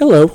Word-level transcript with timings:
Hello. 0.00 0.28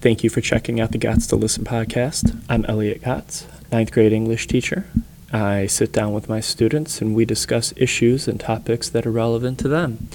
Thank 0.00 0.22
you 0.22 0.30
for 0.30 0.40
checking 0.40 0.78
out 0.78 0.92
the 0.92 0.98
Gots 0.98 1.28
to 1.30 1.34
Listen 1.34 1.64
podcast. 1.64 2.40
I'm 2.48 2.64
Elliot 2.66 3.02
Gotts, 3.02 3.48
ninth 3.72 3.90
grade 3.90 4.12
English 4.12 4.46
teacher. 4.46 4.86
I 5.32 5.66
sit 5.66 5.92
down 5.92 6.12
with 6.12 6.28
my 6.28 6.38
students 6.38 7.00
and 7.00 7.16
we 7.16 7.24
discuss 7.24 7.74
issues 7.76 8.28
and 8.28 8.38
topics 8.38 8.88
that 8.90 9.04
are 9.04 9.10
relevant 9.10 9.58
to 9.58 9.68
them. 9.68 10.06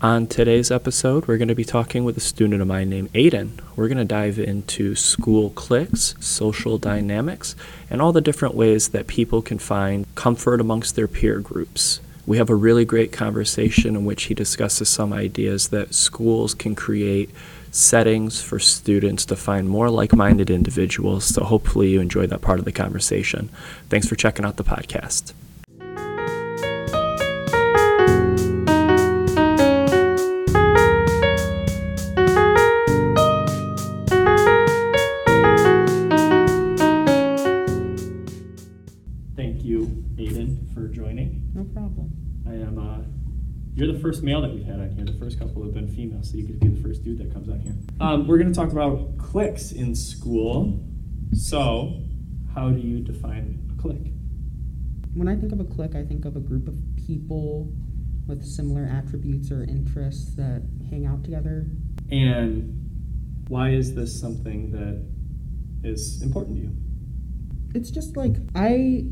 On 0.00 0.28
today's 0.28 0.70
episode, 0.70 1.26
we're 1.26 1.38
going 1.38 1.48
to 1.48 1.56
be 1.56 1.64
talking 1.64 2.04
with 2.04 2.16
a 2.16 2.20
student 2.20 2.62
of 2.62 2.68
mine 2.68 2.88
named 2.88 3.12
Aiden. 3.14 3.58
We're 3.74 3.88
going 3.88 3.98
to 3.98 4.04
dive 4.04 4.38
into 4.38 4.94
school 4.94 5.50
cliques, 5.50 6.14
social 6.20 6.78
dynamics, 6.78 7.56
and 7.90 8.00
all 8.00 8.12
the 8.12 8.20
different 8.20 8.54
ways 8.54 8.90
that 8.90 9.08
people 9.08 9.42
can 9.42 9.58
find 9.58 10.06
comfort 10.14 10.60
amongst 10.60 10.94
their 10.94 11.08
peer 11.08 11.40
groups. 11.40 11.98
We 12.24 12.36
have 12.36 12.48
a 12.48 12.54
really 12.54 12.84
great 12.84 13.10
conversation 13.10 13.96
in 13.96 14.04
which 14.04 14.24
he 14.24 14.34
discusses 14.34 14.88
some 14.88 15.12
ideas 15.12 15.70
that 15.70 15.94
schools 15.94 16.54
can 16.54 16.76
create 16.76 17.30
settings 17.72 18.40
for 18.40 18.58
students 18.58 19.24
to 19.26 19.34
find 19.34 19.68
more 19.68 19.90
like 19.90 20.14
minded 20.14 20.50
individuals. 20.50 21.24
So 21.24 21.42
hopefully 21.42 21.88
you 21.88 22.00
enjoy 22.00 22.26
that 22.28 22.42
part 22.42 22.58
of 22.58 22.64
the 22.64 22.72
conversation. 22.72 23.48
Thanks 23.88 24.06
for 24.06 24.14
checking 24.14 24.44
out 24.44 24.56
the 24.56 24.64
podcast. 24.64 25.32
First 44.12 44.22
male 44.22 44.42
that 44.42 44.52
we've 44.52 44.66
had 44.66 44.78
on 44.78 44.90
here. 44.90 45.06
The 45.06 45.14
first 45.14 45.38
couple 45.38 45.62
have 45.62 45.72
been 45.72 45.88
female, 45.88 46.22
so 46.22 46.36
you 46.36 46.44
could 46.44 46.60
be 46.60 46.68
the 46.68 46.82
first 46.82 47.02
dude 47.02 47.16
that 47.16 47.32
comes 47.32 47.48
on 47.48 47.60
here. 47.60 47.74
Um, 47.98 48.26
we're 48.26 48.36
going 48.36 48.52
to 48.52 48.54
talk 48.54 48.70
about 48.70 49.16
cliques 49.16 49.72
in 49.72 49.94
school. 49.94 50.84
So, 51.32 51.94
how 52.54 52.68
do 52.68 52.78
you 52.78 53.00
define 53.00 53.58
a 53.72 53.80
clique? 53.80 54.12
When 55.14 55.28
I 55.28 55.34
think 55.34 55.50
of 55.50 55.60
a 55.60 55.64
clique, 55.64 55.94
I 55.94 56.04
think 56.04 56.26
of 56.26 56.36
a 56.36 56.40
group 56.40 56.68
of 56.68 56.74
people 56.94 57.72
with 58.26 58.44
similar 58.44 58.84
attributes 58.84 59.50
or 59.50 59.62
interests 59.62 60.34
that 60.34 60.60
hang 60.90 61.06
out 61.06 61.24
together. 61.24 61.64
And 62.10 63.46
why 63.48 63.70
is 63.70 63.94
this 63.94 64.20
something 64.20 64.72
that 64.72 65.02
is 65.88 66.20
important 66.20 66.56
to 66.56 66.62
you? 66.64 66.76
It's 67.74 67.90
just 67.90 68.18
like 68.18 68.36
I 68.54 69.06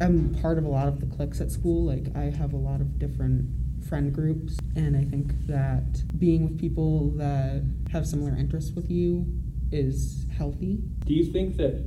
am 0.00 0.36
part 0.42 0.58
of 0.58 0.64
a 0.64 0.68
lot 0.68 0.88
of 0.88 0.98
the 0.98 1.06
cliques 1.06 1.40
at 1.40 1.52
school. 1.52 1.84
Like 1.84 2.06
I 2.16 2.24
have 2.36 2.54
a 2.54 2.56
lot 2.56 2.80
of 2.80 2.98
different 2.98 3.61
friend 3.92 4.10
groups, 4.10 4.56
and 4.74 4.96
I 4.96 5.04
think 5.04 5.34
that 5.48 6.02
being 6.18 6.44
with 6.44 6.58
people 6.58 7.10
that 7.18 7.62
have 7.92 8.06
similar 8.06 8.34
interests 8.34 8.74
with 8.74 8.90
you 8.90 9.26
is 9.70 10.24
healthy. 10.34 10.78
Do 11.04 11.12
you 11.12 11.30
think 11.30 11.58
that 11.58 11.84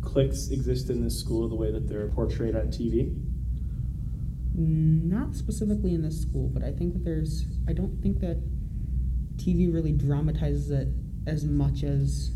cliques 0.00 0.50
exist 0.52 0.90
in 0.90 1.02
this 1.02 1.18
school 1.18 1.48
the 1.48 1.56
way 1.56 1.72
that 1.72 1.88
they're 1.88 2.06
portrayed 2.06 2.54
on 2.54 2.68
TV? 2.68 3.18
Mm, 4.56 5.10
not 5.10 5.34
specifically 5.34 5.92
in 5.92 6.02
this 6.02 6.22
school, 6.22 6.48
but 6.48 6.62
I 6.62 6.70
think 6.70 6.92
that 6.92 7.04
there's. 7.04 7.46
I 7.66 7.72
don't 7.72 8.00
think 8.00 8.20
that 8.20 8.40
TV 9.38 9.74
really 9.74 9.90
dramatizes 9.90 10.70
it 10.70 10.86
as 11.26 11.44
much 11.44 11.82
as 11.82 12.30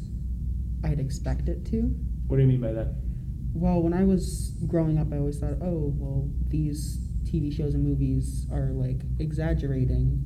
I'd 0.83 0.99
expect 0.99 1.49
it 1.49 1.65
to. 1.67 1.83
What 2.27 2.39
do 2.39 2.43
you 2.43 2.49
mean 2.49 2.61
by 2.61 2.73
that? 2.73 2.97
Well, 3.55 3.81
when 3.81 3.95
I 3.95 4.03
was 4.03 4.57
growing 4.67 4.99
up, 4.99 5.13
I 5.13 5.19
always 5.19 5.39
thought, 5.39 5.55
oh, 5.63 5.95
well, 5.97 6.29
these 6.49 7.06
TV 7.27 7.55
shows 7.55 7.75
and 7.75 7.85
movies 7.85 8.47
are 8.53 8.71
like 8.73 9.01
exaggerating 9.19 10.25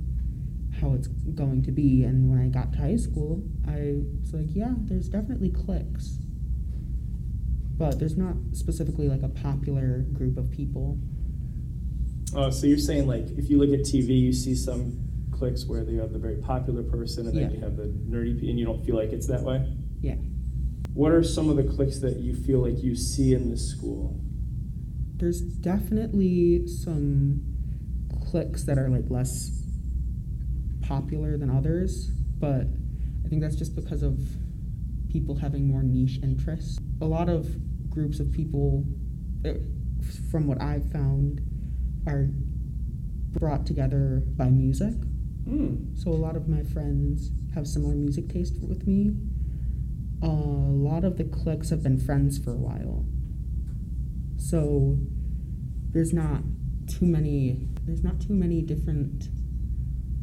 how 0.81 0.93
it's 0.93 1.09
going 1.09 1.63
to 1.63 1.73
be. 1.73 2.05
And 2.05 2.31
when 2.31 2.41
I 2.41 2.49
got 2.49 2.73
to 2.75 2.79
high 2.79 2.97
school, 2.97 3.43
I 3.67 3.97
was 4.21 4.33
like, 4.33 4.47
yeah, 4.55 4.75
there's 4.83 5.09
definitely 5.09 5.51
cliques. 5.51 6.19
But 7.77 7.99
there's 7.99 8.17
not 8.17 8.35
specifically 8.53 9.09
like 9.09 9.23
a 9.23 9.29
popular 9.29 10.01
group 10.13 10.37
of 10.37 10.51
people. 10.51 10.99
Oh, 12.35 12.51
so 12.51 12.67
you're 12.67 12.79
saying 12.79 13.07
like 13.09 13.27
if 13.39 13.49
you 13.51 13.59
look 13.59 13.71
at 13.71 13.85
TV, 13.85 14.21
you 14.21 14.33
see 14.33 14.55
some 14.55 14.99
cliques 15.33 15.67
where 15.67 15.85
they 15.85 15.95
have 15.95 16.13
the 16.13 16.19
very 16.19 16.37
popular 16.37 16.83
person, 16.83 17.27
and 17.27 17.37
then 17.37 17.51
Yeah. 17.51 17.57
you 17.57 17.61
have 17.61 17.77
the 17.77 17.85
nerdy, 17.85 18.51
and 18.51 18.59
you 18.59 18.67
don't 18.67 18.85
feel 18.85 18.95
like 18.97 19.13
it's 19.13 19.27
that 19.29 19.43
way. 19.43 19.67
Yeah. 20.03 20.17
What 20.93 21.13
are 21.13 21.23
some 21.23 21.49
of 21.49 21.57
the 21.57 21.65
cliques 21.65 21.99
that 22.01 22.19
you 22.19 22.35
feel 22.35 22.61
like 22.61 22.83
you 22.83 22.95
see 22.95 23.33
in 23.33 23.51
this 23.51 23.67
school? 23.67 24.21
There's 25.21 25.43
definitely 25.43 26.67
some 26.67 27.43
cliques 28.31 28.65
that 28.65 28.79
are 28.79 28.89
like 28.89 29.11
less 29.11 29.63
popular 30.81 31.37
than 31.37 31.51
others, 31.51 32.11
but 32.39 32.67
I 33.25 33.29
think 33.29 33.43
that's 33.43 33.55
just 33.57 33.77
because 33.77 34.03
of 34.03 34.19
people 35.11 35.37
having 35.37 35.69
more 35.69 35.83
niche 35.83 36.19
interests. 36.23 36.79
A 37.03 37.05
lot 37.05 37.29
of 37.29 37.47
groups 37.91 38.19
of 38.19 38.33
people, 38.33 38.85
uh, 39.45 39.55
from 40.31 40.47
what 40.47 40.61
I've 40.61 40.91
found, 40.91 41.43
are 42.07 42.29
brought 43.39 43.67
together 43.67 44.23
by 44.37 44.49
music. 44.49 44.95
Hmm. 45.45 45.95
So 45.97 46.11
a 46.11 46.17
lot 46.17 46.35
of 46.35 46.49
my 46.49 46.63
friends 46.63 47.31
have 47.55 47.67
similar 47.67 47.95
music 47.95 48.29
taste 48.29 48.55
with 48.63 48.87
me. 48.87 49.13
a 50.23 50.27
lot 50.27 51.05
of 51.05 51.17
the 51.17 51.25
cliques 51.25 51.71
have 51.71 51.83
been 51.83 51.99
friends 51.99 52.39
for 52.39 52.53
a 52.53 52.57
while. 52.57 53.07
So 54.51 54.99
there's 55.93 56.13
not 56.13 56.43
too 56.89 57.07
many 57.07 57.69
there's 57.87 58.03
not 58.03 58.21
too 58.21 58.33
many 58.33 58.63
different 58.63 59.29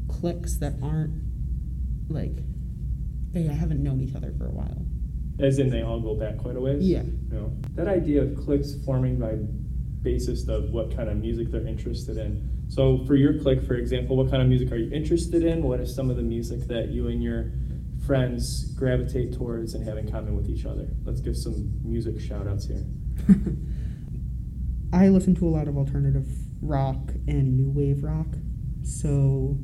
cliques 0.10 0.60
that 0.60 0.74
aren't 0.84 1.14
like 2.10 2.38
they 3.32 3.44
haven't 3.44 3.82
known 3.82 4.02
each 4.02 4.16
other 4.16 4.34
for 4.38 4.48
a 4.48 4.52
while. 4.52 4.86
As 5.40 5.60
in, 5.60 5.70
they 5.70 5.82
all 5.82 6.02
go 6.02 6.16
back 6.16 6.38
quite 6.38 6.58
a 6.58 6.60
ways. 6.60 6.84
Yeah. 6.84 7.04
No. 7.30 7.54
That 7.76 7.88
idea 7.88 8.24
of 8.24 8.36
cliques 8.36 8.74
forming 8.86 9.18
by 9.18 9.36
basis 10.02 10.48
of 10.48 10.72
what 10.72 10.96
kind 10.96 11.10
of 11.10 11.18
music 11.18 11.52
they're 11.52 11.68
interested 11.68 12.18
in. 12.18 12.50
So, 12.68 13.06
for 13.06 13.16
your 13.16 13.40
clique, 13.40 13.64
for 13.64 13.76
example, 13.76 14.18
what 14.18 14.30
kind 14.30 14.42
of 14.42 14.50
music 14.50 14.72
are 14.72 14.78
you 14.78 14.92
interested 14.92 15.44
in? 15.44 15.64
What 15.64 15.80
is 15.80 15.94
some 15.96 16.10
of 16.10 16.18
the 16.18 16.24
music 16.24 16.68
that 16.68 16.90
you 16.90 17.08
and 17.08 17.24
your 17.24 17.52
friends 18.06 18.72
gravitate 18.74 19.34
towards 19.34 19.74
and 19.74 19.88
have 19.88 19.98
in 19.98 20.12
common 20.12 20.36
with 20.36 20.50
each 20.50 20.66
other? 20.66 20.88
Let's 21.06 21.22
give 21.22 21.38
some 21.38 21.80
music 21.84 22.20
shout 22.20 22.48
outs 22.48 22.66
here. 22.66 22.84
I 24.94 25.10
listen 25.10 25.36
to 25.36 25.48
a 25.48 25.50
lot 25.50 25.68
of 25.68 25.78
alternative 25.78 26.28
rock 26.62 27.12
and 27.28 27.58
new 27.58 27.70
wave 27.70 28.04
rock. 28.04 28.28
So 28.84 29.58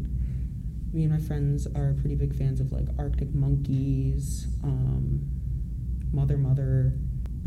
me 0.92 1.04
and 1.04 1.12
my 1.12 1.20
friends 1.20 1.66
are 1.68 1.96
pretty 2.00 2.16
big 2.16 2.36
fans 2.36 2.60
of 2.60 2.72
like 2.72 2.88
Arctic 3.00 3.34
Monkeys, 3.34 4.48
um, 4.64 5.22
Mother 6.12 6.38
Mother, 6.38 6.94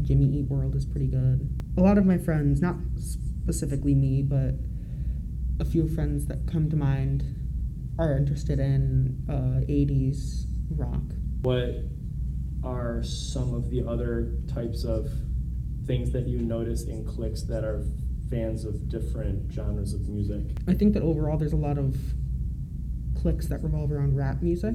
Jimmy 0.02 0.26
Eat 0.26 0.48
World 0.48 0.74
is 0.74 0.84
pretty 0.84 1.06
good. 1.06 1.48
A 1.76 1.80
lot 1.80 1.98
of 1.98 2.06
my 2.06 2.18
friends, 2.18 2.60
not 2.60 2.76
specifically 2.96 3.94
me, 3.94 4.22
but 4.22 4.54
a 5.60 5.64
few 5.64 5.88
friends 5.88 6.26
that 6.26 6.46
come 6.46 6.68
to 6.70 6.76
mind 6.76 7.24
are 7.98 8.16
interested 8.16 8.58
in 8.58 9.22
uh, 9.28 9.64
80s 9.70 10.46
rock. 10.70 11.02
What 11.42 11.84
are 12.64 13.02
some 13.02 13.54
of 13.54 13.70
the 13.70 13.86
other 13.86 14.34
types 14.52 14.84
of 14.84 15.10
things 15.86 16.10
that 16.12 16.26
you 16.26 16.38
notice 16.38 16.84
in 16.84 17.04
cliques 17.04 17.42
that 17.42 17.64
are 17.64 17.84
fans 18.30 18.64
of 18.64 18.88
different 18.88 19.52
genres 19.52 19.94
of 19.94 20.08
music? 20.08 20.42
I 20.68 20.74
think 20.74 20.94
that 20.94 21.02
overall 21.02 21.38
there's 21.38 21.52
a 21.52 21.56
lot 21.56 21.78
of 21.78 21.96
cliques 23.20 23.46
that 23.48 23.62
revolve 23.62 23.92
around 23.92 24.16
rap 24.16 24.42
music. 24.42 24.74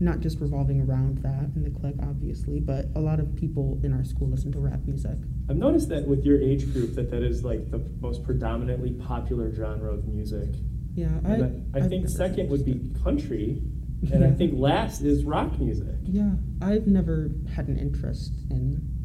Not 0.00 0.20
just 0.20 0.38
revolving 0.38 0.80
around 0.80 1.18
that 1.18 1.50
in 1.56 1.64
the 1.64 1.70
clique, 1.70 1.96
obviously, 2.00 2.60
but 2.60 2.86
a 2.94 3.00
lot 3.00 3.18
of 3.18 3.34
people 3.34 3.80
in 3.82 3.92
our 3.92 4.04
school 4.04 4.28
listen 4.28 4.52
to 4.52 4.60
rap 4.60 4.80
music. 4.86 5.18
I've 5.50 5.56
noticed 5.56 5.88
that 5.88 6.06
with 6.06 6.24
your 6.24 6.40
age 6.40 6.72
group 6.72 6.94
that 6.94 7.10
that 7.10 7.24
is 7.24 7.42
like 7.42 7.70
the 7.72 7.78
most 8.00 8.22
predominantly 8.22 8.92
popular 8.92 9.52
genre 9.52 9.92
of 9.92 10.06
music. 10.06 10.50
Yeah, 10.94 11.08
I. 11.26 11.32
I 11.32 11.82
I've 11.82 11.88
think 11.88 12.08
second 12.08 12.48
would 12.50 12.64
be 12.64 12.92
country, 13.02 13.60
and 14.12 14.24
I 14.24 14.30
think 14.30 14.52
last 14.54 15.02
is 15.02 15.24
rock 15.24 15.58
music. 15.58 15.96
Yeah, 16.04 16.30
I've 16.62 16.86
never 16.86 17.30
had 17.54 17.66
an 17.66 17.76
interest 17.76 18.32
in 18.50 18.97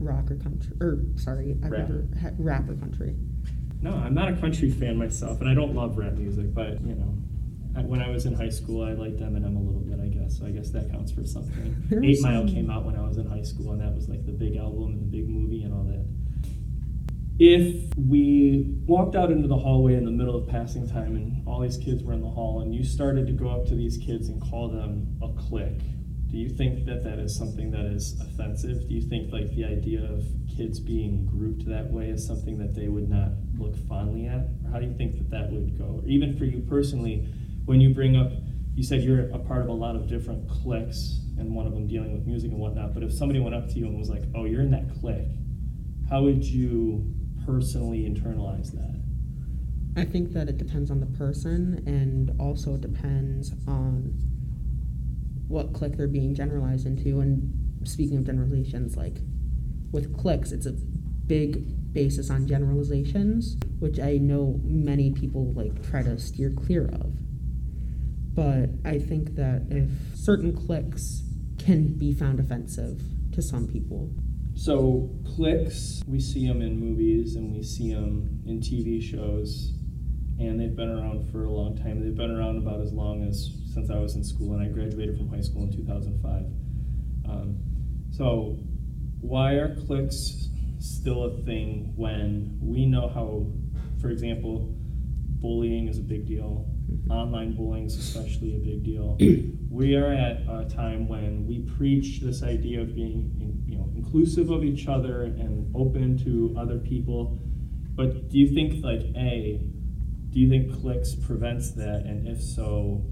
rock 0.00 0.30
or 0.30 0.36
country, 0.36 0.72
or 0.80 0.98
sorry, 1.16 1.56
I've 1.62 1.70
Rap. 1.70 1.88
never 1.88 2.06
had 2.20 2.34
rap 2.38 2.68
or 2.68 2.74
country. 2.74 3.14
No, 3.82 3.92
I'm 3.92 4.14
not 4.14 4.28
a 4.32 4.36
country 4.36 4.70
fan 4.70 4.96
myself, 4.96 5.40
and 5.40 5.48
I 5.48 5.54
don't 5.54 5.74
love 5.74 5.96
rap 5.96 6.14
music, 6.14 6.52
but 6.52 6.80
you 6.82 6.94
know, 6.94 7.14
I, 7.76 7.82
when 7.82 8.02
I 8.02 8.10
was 8.10 8.26
in 8.26 8.34
high 8.34 8.48
school, 8.48 8.82
I 8.84 8.92
liked 8.92 9.20
Eminem 9.20 9.56
a 9.56 9.60
little 9.60 9.80
bit, 9.80 9.98
I 10.00 10.08
guess. 10.08 10.38
So 10.38 10.46
I 10.46 10.50
guess 10.50 10.70
that 10.70 10.90
counts 10.90 11.12
for 11.12 11.24
something. 11.24 11.76
Eight 11.92 12.08
was 12.10 12.22
Mile 12.22 12.46
came 12.46 12.70
out 12.70 12.84
when 12.84 12.96
I 12.96 13.06
was 13.06 13.16
in 13.16 13.26
high 13.26 13.42
school, 13.42 13.72
and 13.72 13.80
that 13.80 13.94
was 13.94 14.08
like 14.08 14.26
the 14.26 14.32
big 14.32 14.56
album 14.56 14.92
and 14.92 15.00
the 15.00 15.06
big 15.06 15.28
movie 15.28 15.62
and 15.62 15.72
all 15.72 15.84
that. 15.84 16.04
If 17.38 17.96
we 17.96 18.66
walked 18.84 19.16
out 19.16 19.30
into 19.32 19.48
the 19.48 19.56
hallway 19.56 19.94
in 19.94 20.04
the 20.04 20.10
middle 20.10 20.36
of 20.36 20.46
passing 20.46 20.86
time, 20.86 21.16
and 21.16 21.46
all 21.48 21.60
these 21.60 21.78
kids 21.78 22.02
were 22.02 22.12
in 22.12 22.20
the 22.20 22.28
hall, 22.28 22.60
and 22.60 22.74
you 22.74 22.84
started 22.84 23.26
to 23.28 23.32
go 23.32 23.48
up 23.48 23.66
to 23.68 23.74
these 23.74 23.96
kids 23.96 24.28
and 24.28 24.42
call 24.42 24.68
them 24.68 25.16
a 25.22 25.28
clique, 25.40 25.80
do 26.30 26.38
you 26.38 26.48
think 26.48 26.86
that 26.86 27.02
that 27.04 27.18
is 27.18 27.36
something 27.36 27.70
that 27.72 27.86
is 27.86 28.18
offensive? 28.20 28.88
Do 28.88 28.94
you 28.94 29.02
think 29.02 29.32
like 29.32 29.50
the 29.50 29.64
idea 29.64 30.04
of 30.04 30.24
kids 30.56 30.78
being 30.78 31.26
grouped 31.26 31.66
that 31.66 31.90
way 31.90 32.10
is 32.10 32.26
something 32.26 32.58
that 32.58 32.74
they 32.74 32.88
would 32.88 33.08
not 33.08 33.32
look 33.58 33.76
fondly 33.88 34.26
at? 34.26 34.48
Or 34.64 34.70
how 34.72 34.78
do 34.78 34.86
you 34.86 34.94
think 34.94 35.18
that 35.18 35.30
that 35.30 35.50
would 35.50 35.76
go? 35.76 36.00
Or 36.02 36.08
even 36.08 36.36
for 36.36 36.44
you 36.44 36.60
personally, 36.68 37.26
when 37.64 37.80
you 37.80 37.92
bring 37.92 38.16
up 38.16 38.32
you 38.74 38.86
said 38.86 39.02
you're 39.02 39.28
a 39.30 39.38
part 39.38 39.62
of 39.62 39.68
a 39.68 39.72
lot 39.72 39.96
of 39.96 40.08
different 40.08 40.48
cliques, 40.48 41.20
and 41.38 41.54
one 41.54 41.66
of 41.66 41.74
them 41.74 41.86
dealing 41.86 42.12
with 42.12 42.26
music 42.26 42.50
and 42.50 42.58
whatnot. 42.58 42.94
But 42.94 43.02
if 43.02 43.12
somebody 43.12 43.40
went 43.40 43.54
up 43.54 43.68
to 43.68 43.74
you 43.74 43.86
and 43.86 43.98
was 43.98 44.08
like, 44.08 44.22
"Oh, 44.34 44.44
you're 44.44 44.62
in 44.62 44.70
that 44.70 44.88
clique," 45.00 45.28
how 46.08 46.22
would 46.22 46.44
you 46.44 47.12
personally 47.44 48.08
internalize 48.08 48.72
that? 48.72 49.00
I 49.96 50.04
think 50.04 50.32
that 50.32 50.48
it 50.48 50.56
depends 50.56 50.90
on 50.90 51.00
the 51.00 51.06
person 51.06 51.82
and 51.86 52.30
also 52.38 52.76
depends 52.76 53.52
on 53.66 54.14
what 55.50 55.72
clique 55.74 55.96
they're 55.96 56.06
being 56.06 56.34
generalized 56.34 56.86
into. 56.86 57.20
And 57.20 57.52
speaking 57.84 58.16
of 58.16 58.24
generalizations, 58.24 58.96
like 58.96 59.18
with 59.90 60.16
cliques, 60.16 60.52
it's 60.52 60.66
a 60.66 60.72
big 60.72 61.92
basis 61.92 62.30
on 62.30 62.46
generalizations, 62.46 63.56
which 63.80 63.98
I 63.98 64.18
know 64.18 64.60
many 64.62 65.10
people 65.10 65.52
like 65.52 65.88
try 65.90 66.02
to 66.02 66.18
steer 66.18 66.52
clear 66.52 66.86
of. 66.86 67.12
But 68.32 68.70
I 68.84 68.98
think 68.98 69.34
that 69.34 69.66
if 69.70 69.90
certain 70.14 70.56
cliques 70.56 71.22
can 71.58 71.98
be 71.98 72.12
found 72.12 72.38
offensive 72.38 73.02
to 73.32 73.42
some 73.42 73.66
people. 73.66 74.08
So 74.54 75.10
cliques, 75.24 76.02
we 76.06 76.20
see 76.20 76.46
them 76.46 76.62
in 76.62 76.78
movies 76.78 77.34
and 77.34 77.52
we 77.52 77.62
see 77.64 77.92
them 77.92 78.40
in 78.46 78.60
TV 78.60 79.02
shows 79.02 79.72
and 80.40 80.58
they've 80.58 80.74
been 80.74 80.90
around 80.90 81.30
for 81.30 81.44
a 81.44 81.50
long 81.50 81.76
time. 81.76 82.02
They've 82.02 82.16
been 82.16 82.30
around 82.30 82.56
about 82.56 82.80
as 82.80 82.92
long 82.92 83.22
as 83.28 83.50
since 83.74 83.90
I 83.90 83.98
was 83.98 84.16
in 84.16 84.24
school, 84.24 84.54
and 84.54 84.62
I 84.62 84.68
graduated 84.68 85.16
from 85.18 85.28
high 85.28 85.42
school 85.42 85.64
in 85.64 85.72
2005. 85.72 86.44
Um, 87.28 87.58
so, 88.10 88.58
why 89.20 89.52
are 89.52 89.76
cliques 89.86 90.48
still 90.78 91.24
a 91.24 91.42
thing 91.42 91.92
when 91.94 92.58
we 92.60 92.86
know 92.86 93.08
how, 93.08 93.46
for 94.00 94.08
example, 94.08 94.74
bullying 95.40 95.88
is 95.88 95.98
a 95.98 96.02
big 96.02 96.26
deal, 96.26 96.66
mm-hmm. 96.90 97.12
online 97.12 97.54
bullying 97.54 97.84
is 97.84 97.96
especially 97.96 98.56
a 98.56 98.58
big 98.58 98.82
deal. 98.82 99.18
we 99.70 99.94
are 99.94 100.12
at 100.12 100.40
a 100.48 100.68
time 100.74 101.06
when 101.06 101.46
we 101.46 101.60
preach 101.60 102.20
this 102.20 102.42
idea 102.42 102.80
of 102.80 102.94
being, 102.94 103.62
you 103.66 103.76
know, 103.76 103.90
inclusive 103.94 104.50
of 104.50 104.64
each 104.64 104.88
other 104.88 105.22
and 105.22 105.70
open 105.76 106.16
to 106.24 106.54
other 106.58 106.78
people. 106.78 107.38
But 107.94 108.30
do 108.30 108.38
you 108.38 108.54
think, 108.54 108.82
like, 108.82 109.02
a 109.16 109.60
do 110.30 110.38
you 110.38 110.48
think 110.48 110.72
cliques 110.80 111.14
prevents 111.14 111.72
that? 111.72 112.02
And 112.04 112.26
if 112.28 112.42
so, 112.42 113.04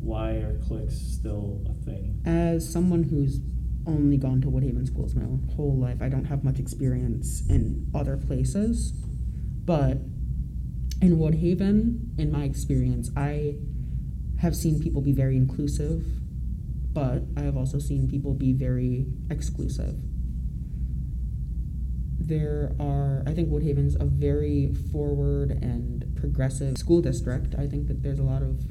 why 0.00 0.32
are 0.32 0.58
cliques 0.66 0.96
still 0.96 1.64
a 1.68 1.84
thing? 1.84 2.20
As 2.26 2.70
someone 2.70 3.02
who's 3.04 3.40
only 3.86 4.16
gone 4.16 4.40
to 4.42 4.48
Woodhaven 4.48 4.86
schools 4.86 5.14
my 5.14 5.24
whole 5.54 5.76
life, 5.76 6.02
I 6.02 6.08
don't 6.08 6.26
have 6.26 6.44
much 6.44 6.58
experience 6.58 7.42
in 7.48 7.90
other 7.94 8.16
places. 8.16 8.92
But 9.64 9.98
in 11.00 11.18
Woodhaven, 11.18 12.18
in 12.18 12.30
my 12.30 12.44
experience, 12.44 13.10
I 13.16 13.56
have 14.38 14.54
seen 14.54 14.80
people 14.80 15.00
be 15.00 15.12
very 15.12 15.36
inclusive, 15.36 16.04
but 16.92 17.22
I 17.36 17.40
have 17.40 17.56
also 17.56 17.78
seen 17.78 18.08
people 18.08 18.34
be 18.34 18.52
very 18.52 19.06
exclusive 19.30 19.96
there 22.26 22.72
are 22.80 23.22
i 23.26 23.32
think 23.32 23.50
woodhaven's 23.50 23.94
a 23.96 24.04
very 24.04 24.72
forward 24.90 25.50
and 25.50 26.04
progressive 26.16 26.78
school 26.78 27.02
district. 27.02 27.54
I 27.58 27.66
think 27.66 27.86
that 27.88 28.02
there's 28.02 28.18
a 28.18 28.22
lot 28.22 28.42
of 28.42 28.64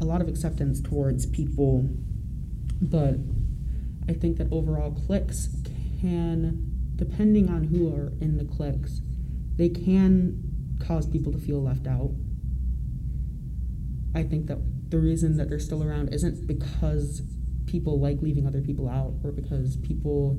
a 0.00 0.04
lot 0.04 0.20
of 0.20 0.28
acceptance 0.28 0.80
towards 0.80 1.26
people. 1.26 1.88
But 2.80 3.16
i 4.08 4.12
think 4.12 4.36
that 4.36 4.48
overall 4.52 4.90
cliques 4.90 5.48
can 6.00 6.70
depending 6.96 7.48
on 7.48 7.64
who 7.64 7.92
are 7.94 8.12
in 8.20 8.36
the 8.36 8.44
cliques 8.44 9.00
they 9.56 9.68
can 9.68 10.42
cause 10.86 11.06
people 11.06 11.32
to 11.32 11.38
feel 11.38 11.62
left 11.62 11.86
out. 11.86 12.10
I 14.14 14.22
think 14.22 14.46
that 14.46 14.58
the 14.90 14.98
reason 14.98 15.36
that 15.36 15.48
they're 15.48 15.58
still 15.58 15.82
around 15.82 16.12
isn't 16.12 16.46
because 16.46 17.22
people 17.66 17.98
like 17.98 18.20
leaving 18.20 18.46
other 18.46 18.60
people 18.60 18.88
out 18.88 19.14
or 19.24 19.32
because 19.32 19.76
people 19.78 20.38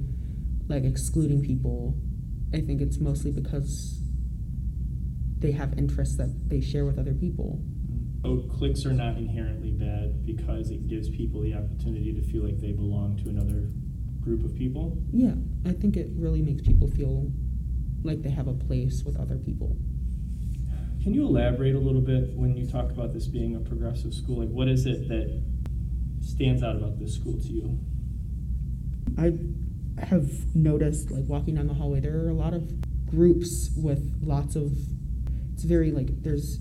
like 0.68 0.84
excluding 0.84 1.42
people 1.42 1.98
I 2.56 2.62
think 2.62 2.80
it's 2.80 3.00
mostly 3.00 3.32
because 3.32 4.00
they 5.40 5.52
have 5.52 5.78
interests 5.78 6.16
that 6.16 6.48
they 6.48 6.62
share 6.62 6.86
with 6.86 6.98
other 6.98 7.14
people. 7.14 7.62
Oh, 8.24 8.38
cliques 8.58 8.86
are 8.86 8.94
not 8.94 9.18
inherently 9.18 9.72
bad 9.72 10.26
because 10.26 10.72
it 10.72 10.88
gives 10.88 11.10
people 11.10 11.42
the 11.42 11.54
opportunity 11.54 12.14
to 12.14 12.22
feel 12.22 12.46
like 12.46 12.62
they 12.62 12.72
belong 12.72 13.18
to 13.24 13.30
another 13.30 13.70
group 14.22 14.46
of 14.46 14.56
people. 14.56 14.98
Yeah, 15.12 15.34
I 15.66 15.74
think 15.74 15.98
it 15.98 16.08
really 16.16 16.42
makes 16.42 16.62
people 16.62 16.88
feel 16.88 17.30
like 18.04 18.22
they 18.22 18.30
have 18.30 18.48
a 18.48 18.54
place 18.54 19.04
with 19.06 19.20
other 19.20 19.36
people. 19.36 19.76
Can 21.04 21.14
you 21.14 21.26
elaborate 21.26 21.76
a 21.76 21.80
little 21.80 22.02
bit 22.02 22.34
when 22.36 22.56
you 22.56 22.66
talk 22.66 22.90
about 22.90 23.14
this 23.14 23.28
being 23.28 23.56
a 23.56 23.60
progressive 23.60 24.14
school? 24.14 24.40
Like, 24.40 24.50
what 24.50 24.70
is 24.70 24.86
it 24.86 25.10
that 25.10 25.44
stands 26.22 26.64
out 26.64 26.78
about 26.78 27.00
this 27.00 27.14
school 27.14 27.38
to 27.38 27.48
you? 27.50 27.78
I 29.18 29.34
have 30.00 30.56
noticed 30.56 31.12
like 31.12 31.24
walking 31.28 31.56
down 31.56 31.68
the 31.68 31.74
hallway 31.74 32.00
there 32.00 32.18
are 32.18 32.30
a 32.30 32.34
lot 32.34 32.54
of 32.54 32.70
groups 33.06 33.70
with 33.78 34.20
lots 34.22 34.56
of 34.56 34.74
it's 35.54 35.64
very 35.64 35.92
like 35.92 36.22
there's 36.22 36.60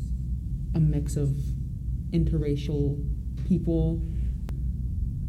a 0.75 0.81
mix 0.81 1.17
of 1.17 1.29
interracial 2.13 3.03
people 3.49 4.03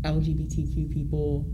lgbtq 0.06 0.92
people. 0.92 1.46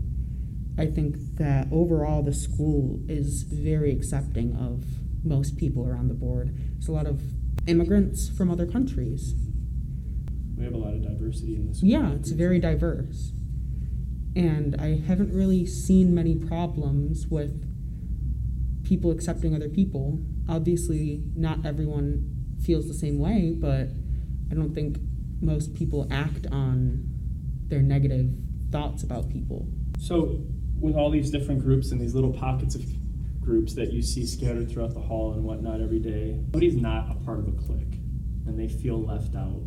I 0.78 0.86
think 0.86 1.16
that 1.36 1.68
overall 1.70 2.22
the 2.22 2.32
school 2.32 3.00
is 3.08 3.42
very 3.42 3.92
accepting 3.92 4.56
of 4.56 4.84
most 5.24 5.56
people 5.56 5.86
around 5.86 6.08
the 6.08 6.14
board. 6.14 6.56
There's 6.72 6.88
a 6.88 6.92
lot 6.92 7.06
of 7.06 7.22
immigrants 7.66 8.28
from 8.28 8.50
other 8.50 8.66
countries. 8.66 9.34
We 10.56 10.64
have 10.64 10.74
a 10.74 10.78
lot 10.78 10.94
of 10.94 11.02
diversity 11.02 11.56
in 11.56 11.66
this 11.66 11.82
yeah 11.82 12.12
it's 12.12 12.30
very 12.30 12.60
diverse 12.60 13.32
and 14.34 14.76
I 14.80 14.98
haven't 15.06 15.34
really 15.34 15.66
seen 15.66 16.14
many 16.14 16.34
problems 16.34 17.26
with 17.26 17.68
people 18.84 19.10
accepting 19.10 19.54
other 19.54 19.68
people. 19.68 20.20
Obviously, 20.48 21.22
not 21.36 21.64
everyone 21.64 22.56
feels 22.62 22.88
the 22.88 22.94
same 22.94 23.18
way, 23.18 23.54
but 23.56 23.88
I 24.50 24.54
don't 24.54 24.74
think 24.74 24.98
most 25.40 25.74
people 25.74 26.06
act 26.10 26.46
on 26.50 27.04
their 27.68 27.82
negative 27.82 28.30
thoughts 28.70 29.02
about 29.02 29.30
people. 29.30 29.66
So, 29.98 30.42
with 30.80 30.96
all 30.96 31.10
these 31.10 31.30
different 31.30 31.60
groups 31.60 31.92
and 31.92 32.00
these 32.00 32.14
little 32.14 32.32
pockets 32.32 32.74
of 32.74 32.84
groups 33.40 33.74
that 33.74 33.92
you 33.92 34.02
see 34.02 34.26
scattered 34.26 34.70
throughout 34.70 34.94
the 34.94 35.00
hall 35.00 35.32
and 35.34 35.44
whatnot 35.44 35.80
every 35.80 35.98
day, 35.98 36.38
somebody's 36.52 36.76
not 36.76 37.10
a 37.10 37.14
part 37.24 37.38
of 37.38 37.48
a 37.48 37.52
clique 37.52 37.98
and 38.46 38.58
they 38.58 38.68
feel 38.68 39.00
left 39.00 39.34
out. 39.34 39.62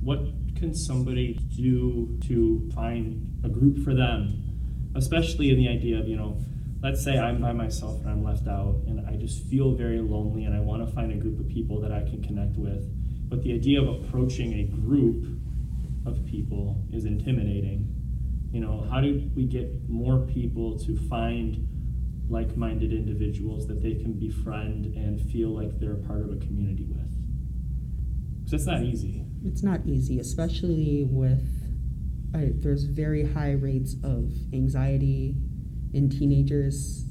What 0.00 0.20
can 0.58 0.74
somebody 0.74 1.38
do 1.56 2.18
to 2.26 2.70
find 2.74 3.40
a 3.44 3.48
group 3.48 3.84
for 3.84 3.94
them, 3.94 4.44
especially 4.96 5.50
in 5.50 5.56
the 5.56 5.68
idea 5.68 5.98
of, 5.98 6.08
you 6.08 6.16
know, 6.16 6.36
let's 6.82 7.02
say 7.02 7.18
I'm 7.18 7.40
by 7.40 7.52
myself 7.52 8.00
and 8.00 8.10
I'm 8.10 8.24
left 8.24 8.46
out 8.46 8.82
and 8.86 9.06
I 9.06 9.16
just 9.16 9.44
feel 9.44 9.72
very 9.72 10.00
lonely 10.00 10.44
and 10.44 10.54
I 10.54 10.60
want 10.60 10.86
to 10.86 10.94
find 10.94 11.12
a 11.12 11.16
group 11.16 11.40
of 11.40 11.48
people 11.48 11.80
that 11.80 11.92
I 11.92 12.00
can 12.00 12.22
connect 12.22 12.56
with. 12.56 12.84
But 13.28 13.42
the 13.42 13.54
idea 13.54 13.80
of 13.80 13.88
approaching 13.88 14.54
a 14.54 14.64
group 14.64 15.26
of 16.06 16.24
people 16.26 16.82
is 16.92 17.04
intimidating. 17.04 17.94
You 18.52 18.60
know, 18.60 18.86
how 18.90 19.00
do 19.00 19.30
we 19.36 19.44
get 19.44 19.88
more 19.88 20.20
people 20.26 20.78
to 20.80 20.96
find 21.08 21.66
like 22.30 22.56
minded 22.56 22.92
individuals 22.92 23.66
that 23.68 23.82
they 23.82 23.94
can 23.94 24.12
befriend 24.12 24.86
and 24.96 25.20
feel 25.30 25.50
like 25.50 25.78
they're 25.78 25.92
a 25.92 26.06
part 26.06 26.20
of 26.20 26.30
a 26.30 26.36
community 26.36 26.84
with? 26.84 27.14
Because 28.38 28.52
it's 28.54 28.66
not 28.66 28.82
easy. 28.82 29.27
It's 29.44 29.62
not 29.62 29.80
easy, 29.86 30.18
especially 30.18 31.06
with 31.08 31.58
I, 32.34 32.50
there's 32.54 32.84
very 32.84 33.32
high 33.32 33.52
rates 33.52 33.94
of 34.04 34.32
anxiety 34.52 35.34
in 35.94 36.10
teenagers, 36.10 37.06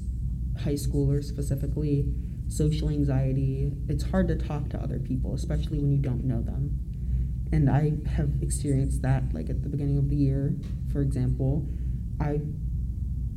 high 0.62 0.74
schoolers 0.74 1.24
specifically, 1.24 2.06
social 2.48 2.88
anxiety. 2.88 3.72
It's 3.88 4.04
hard 4.04 4.28
to 4.28 4.36
talk 4.36 4.68
to 4.70 4.80
other 4.80 4.98
people, 4.98 5.34
especially 5.34 5.78
when 5.78 5.90
you 5.90 5.98
don't 5.98 6.24
know 6.24 6.40
them. 6.40 6.78
And 7.50 7.68
I 7.68 7.94
have 8.10 8.30
experienced 8.42 9.02
that, 9.02 9.34
like 9.34 9.50
at 9.50 9.62
the 9.62 9.68
beginning 9.68 9.98
of 9.98 10.08
the 10.08 10.16
year, 10.16 10.54
for 10.92 11.00
example. 11.00 11.68
I 12.20 12.40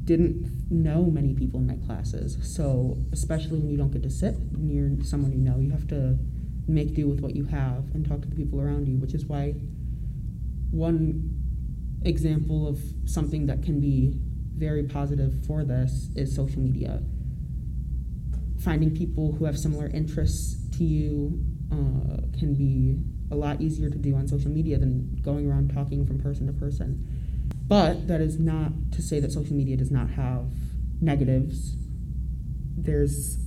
didn't 0.04 0.72
know 0.72 1.06
many 1.06 1.34
people 1.34 1.60
in 1.60 1.68
my 1.68 1.78
classes. 1.86 2.38
So, 2.42 2.98
especially 3.12 3.60
when 3.60 3.70
you 3.70 3.78
don't 3.78 3.92
get 3.92 4.04
to 4.04 4.10
sit 4.10 4.36
near 4.58 4.92
someone 5.04 5.32
you 5.32 5.38
know, 5.38 5.60
you 5.60 5.72
have 5.72 5.88
to 5.90 6.18
make 6.68 6.94
do 6.96 7.08
with 7.08 7.22
what 7.22 7.36
you 7.36 7.46
have 7.46 7.86
and 7.94 8.08
talk 8.08 8.22
to 8.22 8.28
the 8.28 8.36
people 8.36 8.60
around 8.62 8.88
you, 8.88 8.98
which 8.98 9.14
is 9.14 9.26
why 9.26 9.54
one 10.72 11.30
example 12.04 12.68
of 12.68 12.80
something 13.06 13.46
that 13.46 13.62
can 13.64 13.80
be 13.80 14.14
very 14.56 14.84
positive 14.84 15.34
for 15.46 15.64
this 15.64 16.10
is 16.16 16.34
social 16.36 16.62
media. 16.62 17.02
Finding 18.60 18.96
people 18.96 19.34
who 19.34 19.46
have 19.46 19.58
similar 19.58 19.88
interests 19.88 20.58
to 20.78 20.84
you 20.84 21.44
uh, 21.72 22.38
can 22.38 22.54
be 22.56 23.00
a 23.32 23.36
lot 23.36 23.62
easier 23.62 23.90
to 23.90 23.98
do 23.98 24.16
on 24.16 24.28
social 24.28 24.52
media 24.52 24.78
than 24.78 25.20
going 25.22 25.50
around 25.50 25.74
talking 25.74 26.06
from 26.06 26.20
person 26.20 26.48
to 26.48 26.54
person. 26.54 27.08
But 27.68 28.08
that 28.08 28.22
is 28.22 28.40
not 28.40 28.72
to 28.92 29.02
say 29.02 29.20
that 29.20 29.32
social 29.32 29.56
media 29.56 29.78
does 29.78 29.92
not 29.92 30.10
have 30.12 30.46
negatives. 31.00 31.76
There's 32.78 33.38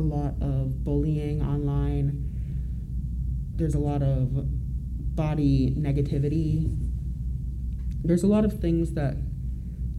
a 0.00 0.02
lot 0.02 0.34
of 0.40 0.82
bullying 0.84 1.42
online. 1.42 2.26
There's 3.54 3.74
a 3.74 3.78
lot 3.78 4.02
of 4.02 4.32
body 5.14 5.74
negativity. 5.78 6.74
There's 8.02 8.22
a 8.22 8.26
lot 8.26 8.44
of 8.44 8.60
things 8.60 8.92
that 8.94 9.16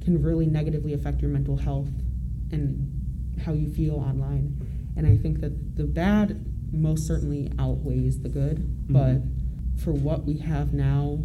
can 0.04 0.22
really 0.24 0.48
negatively 0.48 0.94
affect 0.94 1.22
your 1.22 1.30
mental 1.30 1.58
health 1.58 1.90
and 2.52 3.38
how 3.46 3.54
you 3.54 3.70
feel 3.72 3.96
online. 3.96 4.58
And 4.98 5.06
I 5.06 5.16
think 5.18 5.40
that 5.42 5.76
the 5.78 5.84
bad 5.84 6.46
most 6.74 7.06
certainly 7.08 7.52
outweighs 7.60 8.20
the 8.22 8.30
good, 8.30 8.58
Mm-hmm. 8.58 8.94
but 8.94 9.82
for 9.84 9.92
what 9.94 10.26
we 10.26 10.38
have 10.40 10.74
now, 10.74 11.24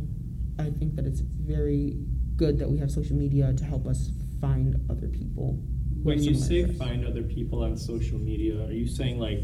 I 0.59 0.71
think 0.71 0.95
that 0.97 1.05
it's 1.07 1.21
very 1.21 1.97
good 2.37 2.59
that 2.59 2.71
we 2.71 2.79
have 2.79 2.91
social 2.91 3.17
media 3.17 3.53
to 3.55 3.65
help 3.65 3.87
us 3.87 4.11
find 4.41 4.77
other 4.91 5.09
people. 5.09 5.59
When 6.07 6.23
you 6.23 6.37
say 6.37 6.65
find 6.65 7.05
other 7.05 7.25
people 7.25 7.65
on 7.65 7.77
social 7.77 8.17
media, 8.17 8.65
are 8.65 8.73
you 8.73 8.87
saying 8.87 9.19
like 9.19 9.43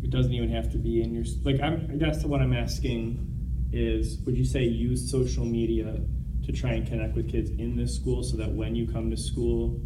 it 0.00 0.10
doesn't 0.10 0.32
even 0.32 0.48
have 0.50 0.70
to 0.70 0.78
be 0.78 1.02
in 1.02 1.12
your 1.12 1.24
like? 1.42 1.60
I'm, 1.60 1.88
I 1.90 1.96
guess 1.96 2.24
what 2.24 2.40
I'm 2.40 2.52
asking 2.52 3.26
is, 3.72 4.18
would 4.24 4.38
you 4.38 4.44
say 4.44 4.62
use 4.62 5.10
social 5.10 5.44
media 5.44 6.00
to 6.44 6.52
try 6.52 6.74
and 6.74 6.86
connect 6.86 7.16
with 7.16 7.28
kids 7.28 7.50
in 7.50 7.76
this 7.76 7.96
school 7.96 8.22
so 8.22 8.36
that 8.36 8.52
when 8.52 8.76
you 8.76 8.86
come 8.86 9.10
to 9.10 9.16
school, 9.16 9.80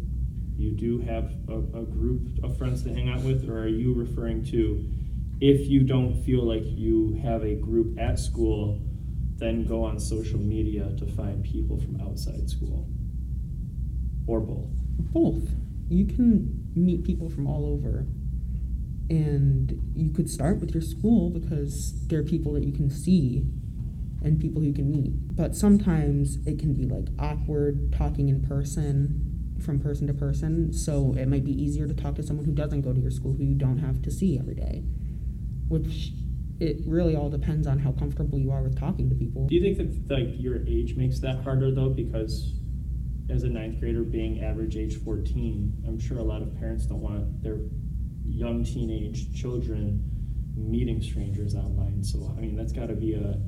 you 0.55 0.69
do 0.69 0.99
have 0.99 1.33
a, 1.49 1.57
a 1.57 1.83
group 1.83 2.43
of 2.43 2.55
friends 2.59 2.83
to 2.83 2.93
hang 2.93 3.09
out 3.09 3.21
with, 3.21 3.49
or 3.49 3.57
are 3.57 3.67
you 3.67 3.91
referring 3.95 4.45
to 4.45 4.87
if 5.41 5.67
you 5.67 5.81
don't 5.81 6.23
feel 6.23 6.43
like 6.43 6.63
you 6.63 7.19
have 7.23 7.43
a 7.43 7.55
group 7.55 7.97
at 7.99 8.19
school, 8.19 8.79
then 9.37 9.65
go 9.65 9.83
on 9.83 9.99
social 9.99 10.39
media 10.39 10.95
to 10.99 11.07
find 11.07 11.43
people 11.43 11.79
from 11.79 11.99
outside 12.01 12.47
school, 12.47 12.87
or 14.27 14.39
both? 14.39 14.84
Both. 14.99 15.49
You 15.89 16.05
can 16.05 16.71
meet 16.75 17.03
people 17.03 17.29
from 17.29 17.47
all 17.47 17.65
over. 17.65 18.05
And 19.09 19.93
you 19.95 20.09
could 20.09 20.29
start 20.29 20.59
with 20.59 20.73
your 20.73 20.81
school 20.81 21.29
because 21.29 22.07
there 22.07 22.19
are 22.19 22.23
people 22.23 22.53
that 22.53 22.63
you 22.63 22.71
can 22.71 22.89
see 22.89 23.45
and 24.23 24.39
people 24.39 24.63
you 24.63 24.73
can 24.73 24.89
meet. 24.89 25.35
But 25.35 25.55
sometimes 25.55 26.37
it 26.47 26.57
can 26.57 26.73
be 26.73 26.85
like 26.85 27.07
awkward 27.19 27.93
talking 27.93 28.29
in 28.29 28.41
person 28.41 29.21
from 29.63 29.79
person 29.79 30.07
to 30.07 30.13
person. 30.13 30.73
So 30.73 31.13
it 31.17 31.27
might 31.27 31.45
be 31.45 31.51
easier 31.51 31.87
to 31.87 31.93
talk 31.93 32.15
to 32.15 32.23
someone 32.23 32.45
who 32.45 32.51
doesn't 32.51 32.81
go 32.81 32.93
to 32.93 32.99
your 32.99 33.11
school 33.11 33.33
who 33.33 33.43
you 33.43 33.55
don't 33.55 33.77
have 33.77 34.01
to 34.01 34.11
see 34.11 34.39
every 34.39 34.55
day. 34.55 34.83
Which 35.67 36.11
it 36.59 36.77
really 36.85 37.15
all 37.15 37.29
depends 37.29 37.67
on 37.67 37.79
how 37.79 37.91
comfortable 37.91 38.39
you 38.39 38.51
are 38.51 38.61
with 38.61 38.79
talking 38.79 39.09
to 39.09 39.15
people. 39.15 39.47
Do 39.47 39.55
you 39.55 39.61
think 39.61 39.77
that 40.07 40.13
like 40.13 40.39
your 40.39 40.65
age 40.67 40.95
makes 40.95 41.19
that 41.19 41.43
harder 41.43 41.71
though? 41.71 41.89
Because 41.89 42.53
as 43.29 43.43
a 43.43 43.49
ninth 43.49 43.79
grader 43.79 44.03
being 44.03 44.43
average 44.43 44.75
age 44.77 44.97
14, 45.03 45.83
I'm 45.87 45.99
sure 45.99 46.17
a 46.17 46.23
lot 46.23 46.41
of 46.41 46.55
parents 46.59 46.85
don't 46.85 47.01
want 47.01 47.41
their 47.41 47.57
young 48.23 48.63
teenage 48.63 49.33
children 49.39 50.03
meeting 50.55 51.01
strangers 51.01 51.55
online. 51.55 52.03
So 52.03 52.33
I 52.37 52.41
mean 52.41 52.55
that's 52.55 52.71
got 52.71 52.87
to 52.87 52.95
be 52.95 53.13
a 53.13 53.39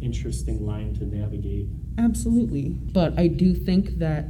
interesting 0.00 0.64
line 0.64 0.94
to 0.94 1.04
navigate. 1.04 1.66
Absolutely. 1.98 2.70
But 2.92 3.18
I 3.18 3.26
do 3.28 3.54
think 3.54 3.98
that 3.98 4.26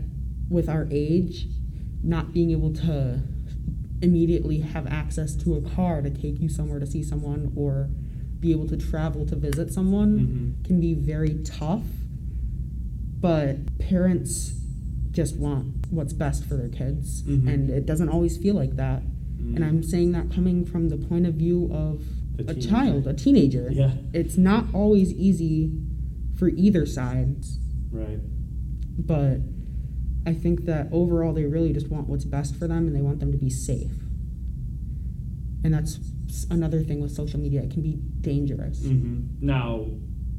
with 0.48 0.68
our 0.68 0.88
age, 0.90 1.46
not 2.02 2.32
being 2.32 2.50
able 2.50 2.72
to 2.72 3.20
immediately 4.00 4.58
have 4.60 4.86
access 4.86 5.34
to 5.36 5.56
a 5.56 5.60
car 5.62 6.00
to 6.02 6.10
take 6.10 6.40
you 6.40 6.48
somewhere 6.48 6.78
to 6.78 6.86
see 6.86 7.02
someone 7.02 7.52
or 7.56 7.88
be 8.40 8.52
able 8.52 8.68
to 8.68 8.76
travel 8.76 9.26
to 9.26 9.34
visit 9.36 9.72
someone 9.72 10.54
Mhm. 10.60 10.64
can 10.64 10.80
be 10.80 10.94
very 10.94 11.34
tough. 11.44 11.84
But 13.20 13.78
parents 13.78 14.57
just 15.18 15.36
want 15.36 15.66
what's 15.90 16.12
best 16.12 16.44
for 16.44 16.54
their 16.56 16.68
kids. 16.68 17.22
Mhm. 17.24 17.48
And 17.52 17.70
it 17.70 17.84
doesn't 17.86 18.08
always 18.08 18.36
feel 18.36 18.54
like 18.54 18.76
that. 18.76 19.02
And 19.54 19.64
I'm 19.64 19.82
saying 19.82 20.12
that 20.12 20.30
coming 20.30 20.64
from 20.64 20.88
the 20.90 20.96
point 20.96 21.26
of 21.26 21.34
view 21.34 21.68
of 21.72 22.04
The 22.36 22.42
a 22.44 22.46
teenager. 22.54 22.68
child, 22.68 23.06
a 23.08 23.14
teenager. 23.14 23.68
Yeah. 23.72 23.94
It's 24.12 24.36
not 24.38 24.72
always 24.72 25.12
easy 25.14 25.72
for 26.34 26.48
either 26.50 26.86
side 26.86 27.44
Right. 27.90 28.20
but 29.12 29.40
I 30.24 30.34
think 30.34 30.66
that 30.66 30.88
overall 30.92 31.32
they 31.32 31.46
really 31.46 31.72
just 31.72 31.88
want 31.90 32.08
what's 32.08 32.24
best 32.24 32.54
for 32.54 32.68
them 32.68 32.86
and 32.86 32.94
they 32.94 33.00
want 33.00 33.18
them 33.18 33.32
to 33.32 33.38
be 33.38 33.50
safe. 33.50 33.90
And 35.64 35.74
that's 35.74 35.98
another 36.50 36.82
thing 36.84 37.00
with 37.00 37.10
social 37.10 37.40
media, 37.40 37.62
it 37.62 37.70
can 37.70 37.82
be 37.82 37.98
dangerous. 38.20 38.84
hmm 38.86 39.20
Now 39.40 39.86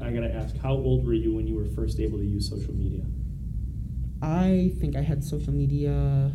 I 0.00 0.10
gotta 0.12 0.34
ask, 0.34 0.56
how 0.56 0.74
old 0.74 1.04
were 1.06 1.12
you 1.24 1.34
when 1.34 1.46
you 1.46 1.54
were 1.56 1.66
first 1.66 2.00
able 2.00 2.18
to 2.18 2.24
use 2.24 2.48
social 2.48 2.74
media? 2.74 3.04
I 4.22 4.72
think 4.80 4.96
I 4.96 5.02
had 5.02 5.24
social 5.24 5.52
media 5.52 6.32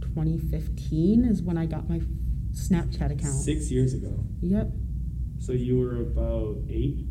2015 0.00 1.24
is 1.24 1.42
when 1.42 1.56
I 1.58 1.66
got 1.66 1.88
my 1.88 2.00
Snapchat 2.52 3.12
account. 3.12 3.34
Six 3.34 3.70
years 3.70 3.94
ago. 3.94 4.12
Yep, 4.40 4.70
So 5.38 5.52
you 5.52 5.78
were 5.78 6.00
about 6.02 6.58
eight, 6.68 7.04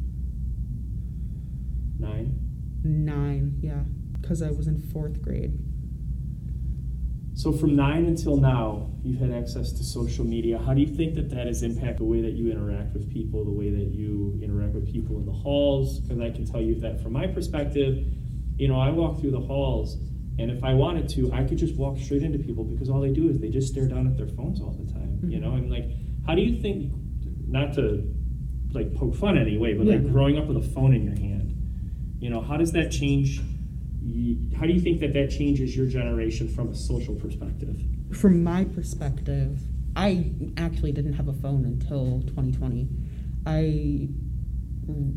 nine. 1.99 2.39
nine, 2.83 3.57
yeah, 3.61 3.83
because 4.21 4.41
I 4.41 4.51
was 4.51 4.67
in 4.67 4.79
fourth 4.79 5.21
grade. 5.21 5.57
So 7.35 7.51
from 7.51 7.75
nine 7.75 8.05
until 8.05 8.37
now, 8.37 8.91
you've 9.03 9.19
had 9.19 9.31
access 9.31 9.71
to 9.73 9.83
social 9.83 10.23
media. 10.23 10.59
How 10.59 10.73
do 10.73 10.81
you 10.81 10.87
think 10.95 11.15
that 11.15 11.29
that 11.31 11.47
has 11.47 11.63
impacted 11.63 11.97
the 11.97 12.03
way 12.05 12.21
that 12.21 12.33
you 12.33 12.51
interact 12.51 12.93
with 12.93 13.11
people, 13.11 13.43
the 13.43 13.51
way 13.51 13.69
that 13.71 13.87
you 13.91 14.39
interact 14.41 14.73
with 14.75 14.85
people 14.91 15.17
in 15.17 15.25
the 15.25 15.31
halls? 15.31 15.99
Because 15.99 16.19
I 16.21 16.29
can 16.29 16.45
tell 16.45 16.61
you 16.61 16.79
that 16.81 17.01
from 17.01 17.13
my 17.13 17.25
perspective, 17.27 18.05
you 18.57 18.67
know, 18.67 18.79
I 18.79 18.89
walk 18.89 19.19
through 19.19 19.31
the 19.31 19.39
halls, 19.39 19.95
and 20.39 20.49
if 20.51 20.63
I 20.63 20.73
wanted 20.73 21.09
to, 21.09 21.31
I 21.31 21.43
could 21.43 21.57
just 21.57 21.75
walk 21.75 21.97
straight 21.97 22.23
into 22.23 22.39
people 22.39 22.63
because 22.63 22.89
all 22.89 23.01
they 23.01 23.13
do 23.13 23.29
is 23.29 23.39
they 23.39 23.49
just 23.49 23.67
stare 23.67 23.87
down 23.87 24.07
at 24.07 24.17
their 24.17 24.27
phones 24.27 24.61
all 24.61 24.71
the 24.71 24.91
time. 24.91 25.19
You 25.23 25.39
know, 25.39 25.49
mm-hmm. 25.49 25.65
I'm 25.65 25.69
like, 25.69 25.91
how 26.25 26.35
do 26.35 26.41
you 26.41 26.61
think? 26.61 26.93
Not 27.47 27.73
to 27.75 28.11
like 28.71 28.95
poke 28.95 29.15
fun 29.15 29.37
anyway, 29.37 29.75
but 29.75 29.85
like 29.85 30.03
growing 30.11 30.39
up 30.39 30.47
with 30.47 30.57
a 30.57 30.61
phone 30.61 30.95
in 30.95 31.03
your 31.03 31.15
hand, 31.15 31.55
you 32.19 32.29
know, 32.29 32.41
how 32.41 32.57
does 32.57 32.71
that 32.71 32.91
change? 32.91 33.39
How 34.57 34.65
do 34.65 34.73
you 34.73 34.81
think 34.81 34.99
that 35.01 35.13
that 35.13 35.29
changes 35.29 35.75
your 35.75 35.85
generation 35.85 36.47
from 36.47 36.69
a 36.69 36.75
social 36.75 37.15
perspective? 37.15 37.79
From 38.11 38.43
my 38.43 38.65
perspective, 38.65 39.61
I 39.95 40.31
actually 40.57 40.91
didn't 40.91 41.13
have 41.13 41.27
a 41.27 41.33
phone 41.33 41.65
until 41.65 42.21
2020. 42.27 42.87
I 43.45 44.09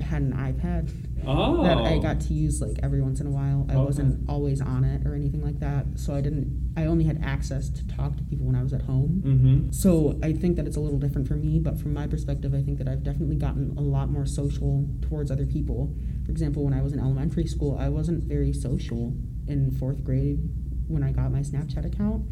had 0.05 0.23
an 0.23 0.33
iPad 0.33 0.91
Oh, 1.27 1.63
that 1.63 1.79
I 1.79 1.99
got 1.99 2.21
to 2.23 2.35
use 2.35 2.61
like 2.61 2.79
every 2.83 3.01
once 3.01 3.21
in 3.21 3.27
a 3.27 3.31
while. 3.31 3.67
I 3.69 3.75
Okay. 3.75 3.85
wasn't 3.85 4.29
always 4.29 4.61
on 4.61 4.85
it 4.85 5.07
or 5.07 5.15
anything 5.15 5.43
like 5.43 5.59
that, 5.61 5.87
so 5.97 6.15
I 6.15 6.21
didn't. 6.21 6.73
I 6.77 6.85
only 6.87 7.05
had 7.05 7.21
access 7.23 7.69
to 7.71 7.87
talk 7.87 8.17
to 8.19 8.23
people 8.25 8.47
when 8.47 8.55
I 8.55 8.63
was 8.63 8.73
at 8.73 8.83
home. 8.83 9.23
Mm-hmm. 9.25 9.71
So 9.71 10.19
I 10.23 10.33
think 10.33 10.57
that 10.57 10.67
it's 10.67 10.77
a 10.77 10.81
little 10.81 10.99
different 10.99 11.27
for 11.27 11.35
me, 11.35 11.59
but 11.59 11.79
from 11.81 11.95
my 11.95 12.07
perspective, 12.07 12.55
I 12.55 12.63
think 12.63 12.79
that 12.79 12.87
I've 12.89 13.03
definitely 13.03 13.37
gotten 13.37 13.75
a 13.79 13.81
lot 13.81 14.11
more 14.11 14.27
social 14.27 14.87
towards 15.03 15.31
other 15.31 15.47
people. 15.47 15.95
For 16.25 16.31
example, 16.33 16.65
when 16.65 16.75
I 16.75 16.83
was 16.83 16.93
in 16.93 17.01
elementary 17.01 17.47
school, 17.47 17.77
I 17.79 17.89
wasn't 17.89 18.25
very 18.25 18.53
social 18.53 19.15
in 19.49 19.71
fourth 19.71 20.05
grade 20.05 20.41
when 20.89 21.03
I 21.03 21.13
got 21.13 21.33
my 21.33 21.41
Snapchat 21.41 21.85
account. 21.87 22.27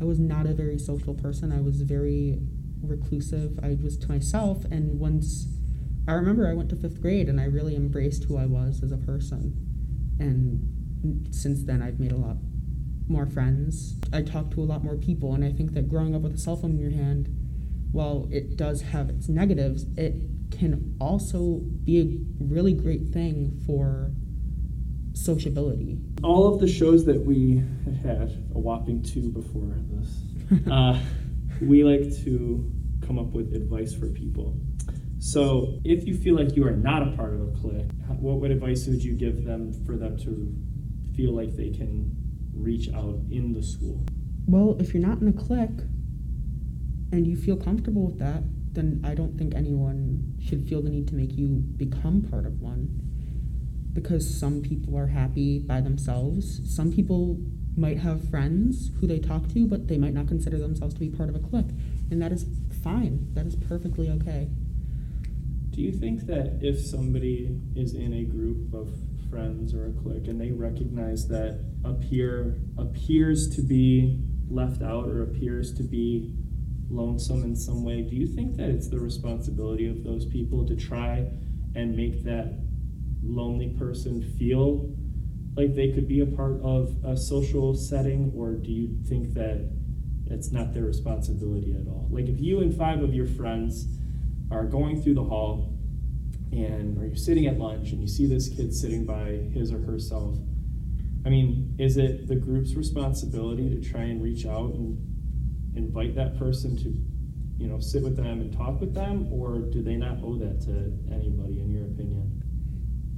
I 0.00 0.04
was 0.04 0.18
not 0.18 0.46
a 0.46 0.54
very 0.54 0.78
social 0.78 1.14
person. 1.14 1.52
I 1.52 1.60
was 1.60 1.82
very 1.82 2.38
reclusive. 2.82 3.60
I 3.62 3.76
was 3.82 3.96
to 3.98 4.08
myself, 4.08 4.64
and 4.70 4.98
once 4.98 5.46
I 6.08 6.12
remember 6.12 6.48
I 6.48 6.54
went 6.54 6.70
to 6.70 6.76
fifth 6.76 7.00
grade 7.00 7.28
and 7.28 7.40
I 7.40 7.44
really 7.44 7.76
embraced 7.76 8.24
who 8.24 8.36
I 8.36 8.46
was 8.46 8.82
as 8.82 8.92
a 8.92 8.96
person. 8.96 9.54
And 10.18 11.34
since 11.34 11.62
then, 11.62 11.82
I've 11.82 12.00
made 12.00 12.12
a 12.12 12.16
lot 12.16 12.36
more 13.08 13.26
friends. 13.26 13.96
I 14.12 14.22
talk 14.22 14.50
to 14.52 14.60
a 14.60 14.64
lot 14.64 14.84
more 14.84 14.96
people, 14.96 15.34
and 15.34 15.44
I 15.44 15.52
think 15.52 15.72
that 15.72 15.88
growing 15.88 16.14
up 16.14 16.22
with 16.22 16.34
a 16.34 16.38
cell 16.38 16.56
phone 16.56 16.72
in 16.72 16.78
your 16.78 16.90
hand, 16.90 17.28
while 17.92 18.28
it 18.30 18.56
does 18.56 18.82
have 18.82 19.10
its 19.10 19.28
negatives, 19.28 19.86
it 19.96 20.14
can 20.50 20.96
also 21.00 21.60
be 21.84 22.00
a 22.00 22.44
really 22.44 22.72
great 22.72 23.08
thing 23.08 23.60
for 23.66 24.12
sociability. 25.12 25.98
All 26.22 26.52
of 26.52 26.60
the 26.60 26.68
shows 26.68 27.04
that 27.06 27.20
we 27.20 27.62
had, 28.02 28.30
a 28.54 28.58
whopping 28.58 29.02
two 29.02 29.30
before 29.30 29.74
this, 29.90 30.66
uh, 30.70 31.00
we 31.60 31.84
like 31.84 32.14
to 32.24 32.70
come 33.06 33.18
up 33.18 33.32
with 33.32 33.54
advice 33.54 33.94
for 33.94 34.06
people. 34.08 34.56
So, 35.22 35.78
if 35.84 36.06
you 36.06 36.14
feel 36.14 36.34
like 36.34 36.56
you 36.56 36.66
are 36.66 36.70
not 36.70 37.06
a 37.06 37.10
part 37.14 37.34
of 37.34 37.42
a 37.42 37.52
clique, 37.60 37.90
what 38.18 38.36
what 38.36 38.50
advice 38.50 38.86
would 38.86 39.04
you 39.04 39.12
give 39.12 39.44
them 39.44 39.70
for 39.84 39.98
them 39.98 40.16
to 40.20 40.56
feel 41.14 41.32
like 41.32 41.54
they 41.54 41.68
can 41.68 42.16
reach 42.54 42.88
out 42.94 43.18
in 43.30 43.52
the 43.52 43.62
school? 43.62 44.02
Well, 44.46 44.78
if 44.80 44.94
you're 44.94 45.06
not 45.06 45.20
in 45.20 45.28
a 45.28 45.32
clique 45.34 45.84
and 47.12 47.26
you 47.26 47.36
feel 47.36 47.58
comfortable 47.58 48.06
with 48.06 48.18
that, 48.18 48.42
then 48.72 49.02
I 49.04 49.14
don't 49.14 49.36
think 49.36 49.54
anyone 49.54 50.36
should 50.42 50.66
feel 50.66 50.80
the 50.80 50.88
need 50.88 51.06
to 51.08 51.14
make 51.14 51.36
you 51.36 51.48
become 51.76 52.22
part 52.22 52.46
of 52.46 52.62
one. 52.62 52.88
Because 53.92 54.24
some 54.26 54.62
people 54.62 54.96
are 54.96 55.08
happy 55.08 55.58
by 55.58 55.82
themselves. 55.82 56.62
Some 56.64 56.94
people 56.94 57.38
might 57.76 57.98
have 57.98 58.26
friends 58.30 58.90
who 58.98 59.06
they 59.06 59.18
talk 59.18 59.48
to, 59.48 59.66
but 59.66 59.86
they 59.86 59.98
might 59.98 60.14
not 60.14 60.28
consider 60.28 60.56
themselves 60.56 60.94
to 60.94 61.00
be 61.00 61.10
part 61.10 61.28
of 61.28 61.34
a 61.34 61.40
clique. 61.40 61.74
And 62.10 62.22
that 62.22 62.32
is 62.32 62.46
fine. 62.82 63.28
That 63.34 63.44
is 63.44 63.56
perfectly 63.56 64.08
okay. 64.08 64.48
Do 65.80 65.86
you 65.86 65.92
think 65.92 66.26
that 66.26 66.58
if 66.60 66.78
somebody 66.78 67.58
is 67.74 67.94
in 67.94 68.12
a 68.12 68.24
group 68.24 68.74
of 68.74 68.90
friends 69.30 69.72
or 69.72 69.86
a 69.86 69.92
clique 69.92 70.28
and 70.28 70.38
they 70.38 70.50
recognize 70.50 71.26
that 71.28 71.64
a 71.86 71.94
peer 71.94 72.58
appears 72.76 73.48
to 73.56 73.62
be 73.62 74.22
left 74.50 74.82
out 74.82 75.08
or 75.08 75.22
appears 75.22 75.72
to 75.78 75.82
be 75.82 76.34
lonesome 76.90 77.44
in 77.44 77.56
some 77.56 77.82
way, 77.82 78.02
do 78.02 78.14
you 78.14 78.26
think 78.26 78.58
that 78.58 78.68
it's 78.68 78.88
the 78.88 79.00
responsibility 79.00 79.88
of 79.88 80.04
those 80.04 80.26
people 80.26 80.66
to 80.66 80.76
try 80.76 81.26
and 81.74 81.96
make 81.96 82.24
that 82.24 82.58
lonely 83.22 83.70
person 83.78 84.20
feel 84.38 84.94
like 85.56 85.74
they 85.74 85.92
could 85.92 86.06
be 86.06 86.20
a 86.20 86.26
part 86.26 86.60
of 86.62 86.94
a 87.06 87.16
social 87.16 87.74
setting, 87.74 88.30
or 88.36 88.52
do 88.52 88.70
you 88.70 88.98
think 89.08 89.32
that 89.32 89.66
it's 90.26 90.52
not 90.52 90.74
their 90.74 90.84
responsibility 90.84 91.74
at 91.74 91.88
all? 91.88 92.06
Like 92.10 92.28
if 92.28 92.38
you 92.38 92.60
and 92.60 92.76
five 92.76 93.02
of 93.02 93.14
your 93.14 93.26
friends 93.26 93.86
are 94.50 94.64
going 94.64 95.02
through 95.02 95.14
the 95.14 95.24
hall 95.24 95.76
and 96.52 96.98
or 96.98 97.06
you're 97.06 97.16
sitting 97.16 97.46
at 97.46 97.58
lunch 97.58 97.92
and 97.92 98.00
you 98.00 98.08
see 98.08 98.26
this 98.26 98.48
kid 98.48 98.74
sitting 98.74 99.04
by 99.04 99.48
his 99.54 99.72
or 99.72 99.78
herself, 99.78 100.36
I 101.24 101.28
mean, 101.28 101.76
is 101.78 101.96
it 101.96 102.28
the 102.28 102.36
group's 102.36 102.74
responsibility 102.74 103.68
to 103.70 103.80
try 103.88 104.02
and 104.02 104.22
reach 104.22 104.46
out 104.46 104.74
and 104.74 104.98
invite 105.76 106.14
that 106.16 106.38
person 106.38 106.76
to, 106.78 106.94
you 107.62 107.68
know, 107.68 107.78
sit 107.78 108.02
with 108.02 108.16
them 108.16 108.40
and 108.40 108.52
talk 108.52 108.80
with 108.80 108.94
them, 108.94 109.32
or 109.32 109.58
do 109.58 109.82
they 109.82 109.96
not 109.96 110.18
owe 110.24 110.36
that 110.36 110.60
to 110.62 110.92
anybody, 111.14 111.60
in 111.60 111.70
your 111.70 111.84
opinion? 111.84 112.42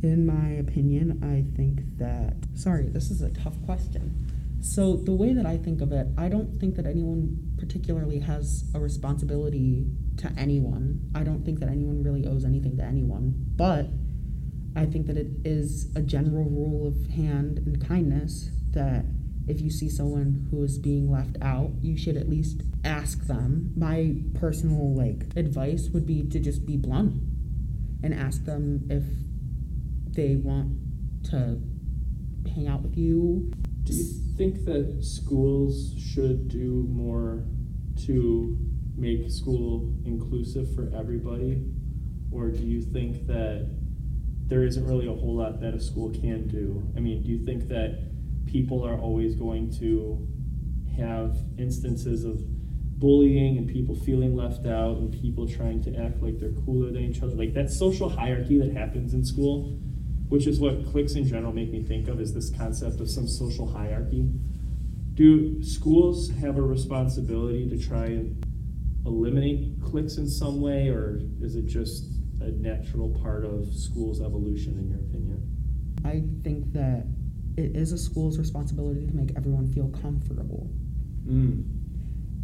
In 0.02 0.26
my 0.26 0.58
opinion, 0.58 1.22
I 1.22 1.56
think 1.56 1.80
that. 1.98 2.34
Sorry, 2.54 2.88
this 2.88 3.10
is 3.10 3.22
a 3.22 3.30
tough 3.30 3.54
question. 3.64 4.31
So, 4.62 4.95
the 4.95 5.12
way 5.12 5.35
that 5.35 5.45
I 5.45 5.59
think 5.59 5.81
of 5.81 5.90
it, 5.90 6.07
I 6.16 6.28
don't 6.28 6.61
think 6.61 6.76
that 6.76 6.87
anyone 6.87 7.37
particularly 7.59 8.21
has 8.21 8.64
a 8.75 8.78
responsibility 8.78 9.87
to 10.19 10.33
anyone. 10.38 11.11
I 11.16 11.25
don't 11.25 11.45
think 11.45 11.59
that 11.61 11.69
anyone 11.69 12.04
really 12.04 12.26
owes 12.28 12.45
anything 12.45 12.76
to 12.76 12.85
anyone. 12.85 13.35
But 13.57 13.88
I 14.76 14.87
think 14.87 15.09
that 15.09 15.16
it 15.16 15.26
is 15.45 15.90
a 15.97 16.00
general 16.00 16.45
rule 16.45 16.87
of 16.87 17.11
hand 17.11 17.59
and 17.59 17.85
kindness 17.85 18.50
that 18.71 19.04
if 19.49 19.61
you 19.61 19.69
see 19.69 19.88
someone 19.88 20.47
who 20.52 20.62
is 20.62 20.78
being 20.78 21.11
left 21.11 21.37
out, 21.42 21.73
you 21.81 21.97
should 21.99 22.16
at 22.16 22.28
least 22.28 22.62
ask 22.85 23.26
them. 23.26 23.73
My 23.76 24.14
personal 24.35 24.95
like 24.95 25.25
advice 25.37 25.88
would 25.92 26.07
be 26.07 26.23
to 26.28 26.38
just 26.38 26.64
be 26.64 26.76
blunt 26.76 27.14
and 28.04 28.14
ask 28.14 28.45
them 28.45 28.87
if 28.88 29.02
they 30.14 30.37
want 30.37 30.78
to 31.31 31.61
hang 32.54 32.69
out 32.69 32.83
with 32.83 32.97
you. 32.97 33.52
Do 33.84 33.94
you 33.94 34.04
think 34.36 34.64
that 34.64 34.98
schools 35.02 35.94
should 35.98 36.48
do 36.48 36.86
more 36.88 37.44
to 38.06 38.56
make 38.96 39.30
school 39.30 39.92
inclusive 40.04 40.74
for 40.74 40.90
everybody? 40.94 41.64
Or 42.30 42.50
do 42.50 42.64
you 42.64 42.80
think 42.80 43.26
that 43.26 43.68
there 44.46 44.64
isn't 44.64 44.86
really 44.86 45.06
a 45.06 45.12
whole 45.12 45.36
lot 45.36 45.60
that 45.60 45.74
a 45.74 45.80
school 45.80 46.10
can 46.10 46.46
do? 46.46 46.82
I 46.96 47.00
mean, 47.00 47.22
do 47.22 47.28
you 47.28 47.44
think 47.44 47.68
that 47.68 48.10
people 48.46 48.86
are 48.86 48.98
always 48.98 49.34
going 49.34 49.72
to 49.78 50.28
have 50.96 51.36
instances 51.58 52.24
of 52.24 52.40
bullying 52.98 53.58
and 53.58 53.68
people 53.68 53.94
feeling 53.94 54.36
left 54.36 54.66
out 54.66 54.98
and 54.98 55.12
people 55.12 55.48
trying 55.48 55.82
to 55.82 55.96
act 55.96 56.22
like 56.22 56.38
they're 56.38 56.52
cooler 56.64 56.92
than 56.92 57.02
each 57.02 57.22
other? 57.22 57.34
Like 57.34 57.54
that 57.54 57.70
social 57.70 58.08
hierarchy 58.08 58.58
that 58.58 58.72
happens 58.72 59.12
in 59.14 59.24
school, 59.24 59.78
which 60.32 60.46
is 60.46 60.58
what 60.58 60.90
cliques 60.90 61.12
in 61.12 61.26
general 61.26 61.52
make 61.52 61.70
me 61.70 61.82
think 61.82 62.08
of, 62.08 62.18
is 62.18 62.32
this 62.32 62.48
concept 62.48 63.00
of 63.00 63.10
some 63.10 63.28
social 63.28 63.70
hierarchy. 63.70 64.26
Do 65.12 65.62
schools 65.62 66.30
have 66.40 66.56
a 66.56 66.62
responsibility 66.62 67.68
to 67.68 67.78
try 67.78 68.06
and 68.06 68.42
eliminate 69.04 69.74
cliques 69.82 70.16
in 70.16 70.26
some 70.26 70.62
way, 70.62 70.88
or 70.88 71.20
is 71.42 71.54
it 71.54 71.66
just 71.66 72.06
a 72.40 72.50
natural 72.50 73.10
part 73.10 73.44
of 73.44 73.74
school's 73.74 74.22
evolution, 74.22 74.78
in 74.78 74.88
your 74.88 75.00
opinion? 75.00 75.42
I 76.02 76.22
think 76.42 76.72
that 76.72 77.04
it 77.58 77.76
is 77.76 77.92
a 77.92 77.98
school's 77.98 78.38
responsibility 78.38 79.06
to 79.06 79.14
make 79.14 79.36
everyone 79.36 79.70
feel 79.70 79.88
comfortable. 79.88 80.70
Mm. 81.28 81.62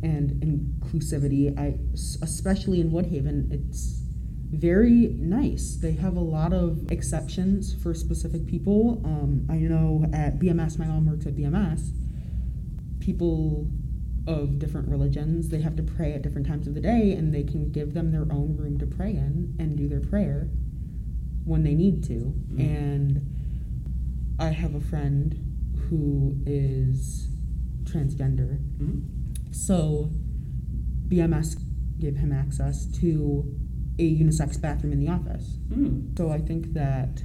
And 0.03 0.33
inclusivity, 0.43 1.59
I 1.59 1.79
especially 2.21 2.83
in 2.83 2.91
Woodhaven, 2.91 3.51
it's 3.51 4.03
very 4.51 5.15
nice. 5.19 5.77
They 5.77 5.93
have 5.93 6.17
a 6.17 6.21
lot 6.21 6.53
of 6.53 6.91
exceptions 6.91 7.75
for 7.75 7.93
specific 7.95 8.47
people. 8.47 9.03
Um, 9.05 9.47
I 9.51 9.57
know 9.57 10.09
at 10.13 10.39
BMS, 10.39 10.79
my 10.79 10.87
mom 10.87 11.07
works 11.07 11.27
at 11.27 11.37
BMS. 11.37 11.91
People 13.01 13.71
of 14.27 14.59
different 14.59 14.89
religions, 14.89 15.49
they 15.49 15.61
have 15.61 15.77
to 15.77 15.83
pray 15.83 16.13
at 16.13 16.23
different 16.23 16.47
times 16.47 16.67
of 16.67 16.75
the 16.75 16.81
day, 16.81 17.13
and 17.13 17.33
they 17.33 17.43
can 17.43 17.71
give 17.73 17.95
them 17.95 18.11
their 18.11 18.27
own 18.31 18.57
room 18.59 18.79
to 18.79 18.87
pray 18.87 19.11
in 19.11 19.55
and 19.59 19.77
do 19.77 19.89
their 19.89 20.01
prayer 20.01 20.49
when 21.45 21.63
they 21.63 21.75
need 21.75 22.05
to. 22.05 22.35
Mm. 22.53 22.61
And 22.61 23.35
I 24.39 24.49
have 24.49 24.75
a 24.75 24.81
friend 24.81 25.35
who 25.89 26.37
is 26.47 27.29
transgender. 27.85 28.59
Mm. 28.79 29.05
So 29.51 30.11
BMS 31.09 31.57
gave 31.99 32.17
him 32.17 32.33
access 32.33 32.87
to 33.01 33.55
a 33.99 34.17
unisex 34.17 34.61
bathroom 34.61 34.93
in 34.93 35.01
the 35.01 35.11
office. 35.11 35.59
Mm. 35.71 36.17
So 36.17 36.31
I 36.31 36.39
think 36.39 36.73
that 36.75 37.23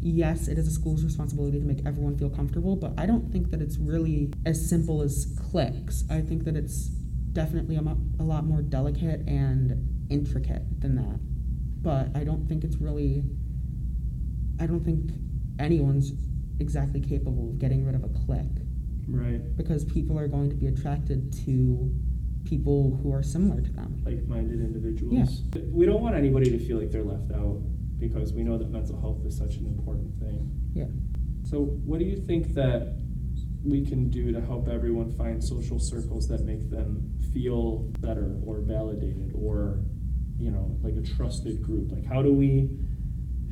yes, 0.00 0.48
it 0.48 0.58
is 0.58 0.66
a 0.66 0.70
school's 0.70 1.04
responsibility 1.04 1.58
to 1.60 1.64
make 1.64 1.86
everyone 1.86 2.18
feel 2.18 2.30
comfortable, 2.30 2.76
but 2.76 2.92
I 2.98 3.06
don't 3.06 3.30
think 3.32 3.50
that 3.50 3.62
it's 3.62 3.78
really 3.78 4.32
as 4.44 4.68
simple 4.68 5.00
as 5.02 5.26
cliques. 5.50 6.04
I 6.10 6.20
think 6.20 6.44
that 6.44 6.56
it's 6.56 6.88
definitely 7.32 7.76
a, 7.76 7.82
mo- 7.82 8.00
a 8.18 8.24
lot 8.24 8.44
more 8.44 8.62
delicate 8.62 9.26
and 9.28 10.06
intricate 10.10 10.80
than 10.80 10.96
that. 10.96 11.20
But 11.82 12.16
I 12.20 12.24
don't 12.24 12.46
think 12.48 12.64
it's 12.64 12.76
really, 12.76 13.22
I 14.60 14.66
don't 14.66 14.84
think 14.84 15.10
anyone's 15.58 16.12
exactly 16.60 17.00
capable 17.00 17.50
of 17.50 17.58
getting 17.58 17.84
rid 17.84 17.94
of 17.94 18.04
a 18.04 18.08
clique. 18.08 18.46
Right. 19.08 19.56
because 19.56 19.84
people 19.84 20.16
are 20.16 20.28
going 20.28 20.48
to 20.48 20.54
be 20.54 20.68
attracted 20.68 21.32
to 21.44 21.92
people 22.44 22.98
who 23.02 23.12
are 23.12 23.22
similar 23.22 23.60
to 23.60 23.72
them. 23.72 24.02
Like-minded 24.04 24.60
individuals. 24.60 25.42
Yeah. 25.54 25.62
We 25.70 25.86
don't 25.86 26.02
want 26.02 26.16
anybody 26.16 26.50
to 26.50 26.58
feel 26.58 26.78
like 26.78 26.90
they're 26.90 27.04
left 27.04 27.32
out 27.32 27.60
because 27.98 28.32
we 28.32 28.42
know 28.42 28.58
that 28.58 28.70
mental 28.70 29.00
health 29.00 29.24
is 29.24 29.36
such 29.36 29.56
an 29.56 29.66
important 29.66 30.18
thing. 30.18 30.50
Yeah. 30.74 30.86
So, 31.44 31.60
what 31.60 31.98
do 31.98 32.04
you 32.04 32.16
think 32.16 32.54
that 32.54 32.98
we 33.64 33.84
can 33.84 34.10
do 34.10 34.32
to 34.32 34.40
help 34.40 34.68
everyone 34.68 35.12
find 35.12 35.42
social 35.42 35.78
circles 35.78 36.26
that 36.28 36.44
make 36.44 36.68
them 36.68 37.12
feel 37.32 37.90
better 38.00 38.36
or 38.44 38.60
validated 38.60 39.32
or, 39.34 39.80
you 40.38 40.50
know, 40.50 40.76
like 40.82 40.94
a 40.96 41.02
trusted 41.02 41.62
group? 41.62 41.92
Like, 41.92 42.04
how 42.04 42.22
do 42.22 42.32
we? 42.32 42.70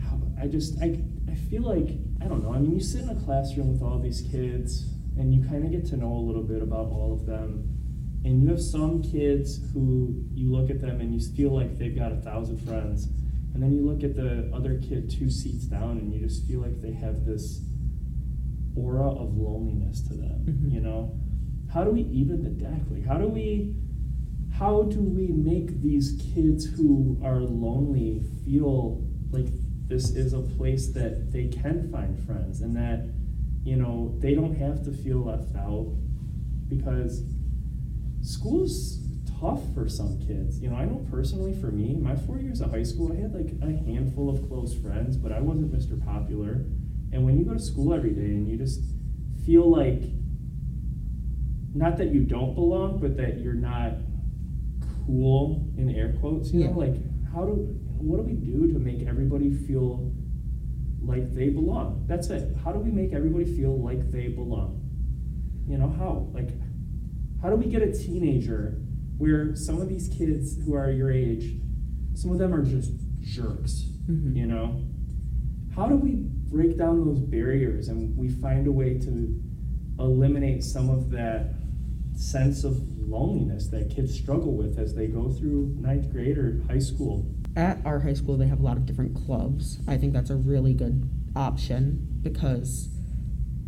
How, 0.03 0.20
I 0.40 0.46
just 0.46 0.81
I 0.83 1.00
I 1.31 1.35
feel 1.35 1.62
like 1.62 1.90
I 2.20 2.24
don't 2.26 2.42
know. 2.42 2.53
I 2.53 2.59
mean, 2.59 2.72
you 2.72 2.81
sit 2.81 3.03
in 3.03 3.11
a 3.11 3.20
classroom 3.24 3.72
with 3.72 3.83
all 3.83 3.98
these 3.98 4.22
kids, 4.22 4.87
and 5.16 5.33
you 5.33 5.46
kind 5.48 5.64
of 5.64 5.70
get 5.70 5.87
to 5.87 5.96
know 5.96 6.12
a 6.12 6.24
little 6.24 6.42
bit 6.42 6.62
about 6.62 6.87
all 6.87 7.12
of 7.12 7.26
them. 7.26 7.79
And 8.24 8.42
you 8.42 8.48
have 8.50 8.61
some 8.61 9.02
kids 9.02 9.61
who 9.72 10.24
you 10.35 10.50
look 10.52 10.70
at 10.70 10.80
them 10.80 11.00
and 11.00 11.14
you 11.14 11.20
feel 11.35 11.50
like 11.54 11.78
they've 11.78 11.96
got 11.96 12.12
a 12.12 12.16
thousand 12.16 12.59
friends. 12.59 13.09
And 13.54 13.62
then 13.62 13.72
you 13.72 13.85
look 13.85 14.04
at 14.04 14.14
the 14.14 14.50
other 14.54 14.78
kid 14.78 15.11
two 15.11 15.30
seats 15.30 15.64
down 15.64 15.98
and 15.98 16.12
you 16.12 16.20
just 16.20 16.46
feel 16.46 16.61
like 16.61 16.80
they 16.83 16.92
have 16.92 17.24
this 17.24 17.61
aura 18.76 19.11
of 19.11 19.37
loneliness 19.37 20.00
to 20.02 20.14
them, 20.14 20.44
Mhm. 20.46 20.72
you 20.72 20.80
know? 20.80 21.18
How 21.68 21.85
do 21.85 21.90
we 21.90 22.02
even 22.02 22.42
the 22.42 22.50
deck? 22.50 22.83
Like 22.90 23.04
how 23.04 23.18
do 23.18 23.28
we 23.28 23.74
how 24.50 24.83
do 24.83 25.00
we 25.00 25.28
make 25.28 25.80
these 25.80 26.12
kids 26.35 26.66
who 26.66 27.16
are 27.22 27.40
lonely 27.40 28.20
feel 28.44 29.02
like 29.30 29.46
this 29.87 30.11
is 30.14 30.33
a 30.35 30.40
place 30.40 30.88
that 30.88 31.33
they 31.33 31.46
can 31.48 31.88
find 31.90 32.18
friends 32.18 32.61
and 32.61 32.76
that 32.76 33.09
you 33.64 33.76
know 33.76 34.14
they 34.18 34.35
don't 34.35 34.54
have 34.56 34.83
to 34.85 34.92
feel 34.92 35.18
left 35.18 35.54
out 35.56 35.87
because 36.68 37.22
school's 38.30 38.98
tough 39.40 39.60
for 39.74 39.88
some 39.88 40.18
kids. 40.20 40.60
You 40.60 40.70
know, 40.70 40.76
I 40.76 40.84
know 40.84 41.04
personally 41.10 41.52
for 41.54 41.70
me, 41.70 41.96
my 41.96 42.14
four 42.14 42.38
years 42.38 42.60
of 42.60 42.70
high 42.70 42.82
school, 42.82 43.12
I 43.12 43.16
had 43.16 43.34
like 43.34 43.52
a 43.62 43.76
handful 43.84 44.28
of 44.30 44.46
close 44.48 44.74
friends, 44.74 45.16
but 45.16 45.32
I 45.32 45.40
wasn't 45.40 45.72
Mr. 45.72 46.02
Popular. 46.04 46.64
And 47.12 47.24
when 47.24 47.36
you 47.36 47.44
go 47.44 47.54
to 47.54 47.58
school 47.58 47.92
every 47.92 48.10
day 48.10 48.20
and 48.20 48.46
you 48.46 48.56
just 48.56 48.82
feel 49.44 49.68
like, 49.68 50.02
not 51.74 51.96
that 51.98 52.08
you 52.08 52.20
don't 52.20 52.54
belong, 52.54 53.00
but 53.00 53.16
that 53.16 53.38
you're 53.38 53.54
not 53.54 53.94
cool 55.06 55.68
in 55.76 55.94
air 55.94 56.14
quotes, 56.20 56.52
you 56.52 56.66
know, 56.66 56.78
like 56.78 56.94
how 57.32 57.44
do, 57.44 57.52
what 57.98 58.18
do 58.18 58.22
we 58.22 58.34
do 58.34 58.72
to 58.72 58.78
make 58.78 59.06
everybody 59.06 59.50
feel 59.52 60.12
like 61.02 61.34
they 61.34 61.48
belong? 61.48 62.04
That's 62.06 62.28
it. 62.28 62.56
How 62.62 62.72
do 62.72 62.78
we 62.78 62.90
make 62.90 63.12
everybody 63.12 63.44
feel 63.44 63.76
like 63.80 64.10
they 64.10 64.28
belong? 64.28 64.76
You 65.66 65.78
know, 65.78 65.88
how? 65.88 66.28
Like, 66.32 66.50
how 67.42 67.50
do 67.50 67.57
we 67.57 67.66
get 67.66 67.83
a 67.83 67.92
teenager 67.92 68.81
where 69.18 69.55
some 69.55 69.81
of 69.81 69.88
these 69.88 70.09
kids 70.09 70.57
who 70.64 70.74
are 70.74 70.90
your 70.90 71.11
age, 71.11 71.57
some 72.14 72.31
of 72.33 72.38
them 72.38 72.55
are 72.55 72.64
just 72.64 72.92
jerks, 73.20 73.90
Mhm. 74.09 74.37
you 74.37 74.46
know? 74.46 74.83
How 75.70 75.88
do 75.88 75.96
we 75.96 76.26
break 76.50 76.76
down 76.76 77.05
those 77.05 77.20
barriers 77.20 77.88
and 77.88 78.16
we 78.16 78.29
find 78.29 78.66
a 78.66 78.72
way 78.72 78.98
to 78.98 79.40
eliminate 79.98 80.64
some 80.64 80.90
of 80.90 81.11
that 81.11 81.55
sense 82.14 82.64
of 82.64 82.83
loneliness 83.09 83.68
that 83.68 83.88
kids 83.90 84.12
struggle 84.14 84.57
with 84.57 84.79
as 84.79 84.94
they 84.94 85.07
go 85.07 85.31
through 85.31 85.74
ninth 85.81 86.11
grade 86.11 86.38
or 86.38 86.61
high 86.68 86.79
school? 86.79 87.26
At 87.57 87.81
our 87.85 88.00
high 88.00 88.12
school, 88.14 88.37
they 88.37 88.46
have 88.46 88.61
a 88.61 88.62
lot 88.62 88.76
of 88.76 88.87
different 88.87 89.14
clubs. 89.14 89.81
I 89.87 89.96
think 89.96 90.12
that's 90.12 90.31
a 90.31 90.37
really 90.37 90.74
good 90.74 91.09
option 91.37 92.07
because 92.22 92.88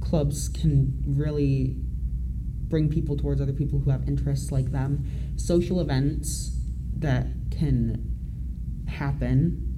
clubs 0.01 0.49
can 0.49 1.03
really 1.07 1.77
bring 2.73 2.89
people 2.89 3.19
towards 3.19 3.39
other 3.39 3.53
people 3.53 3.79
who 3.81 3.91
have 3.91 4.09
interests 4.09 4.51
like 4.51 4.73
them. 4.73 5.05
Social 5.37 5.79
events 5.79 6.59
that 6.97 7.27
can 7.51 8.03
happen, 8.89 9.75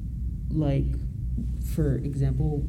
like 0.49 0.87
for 1.75 1.97
example, 1.97 2.65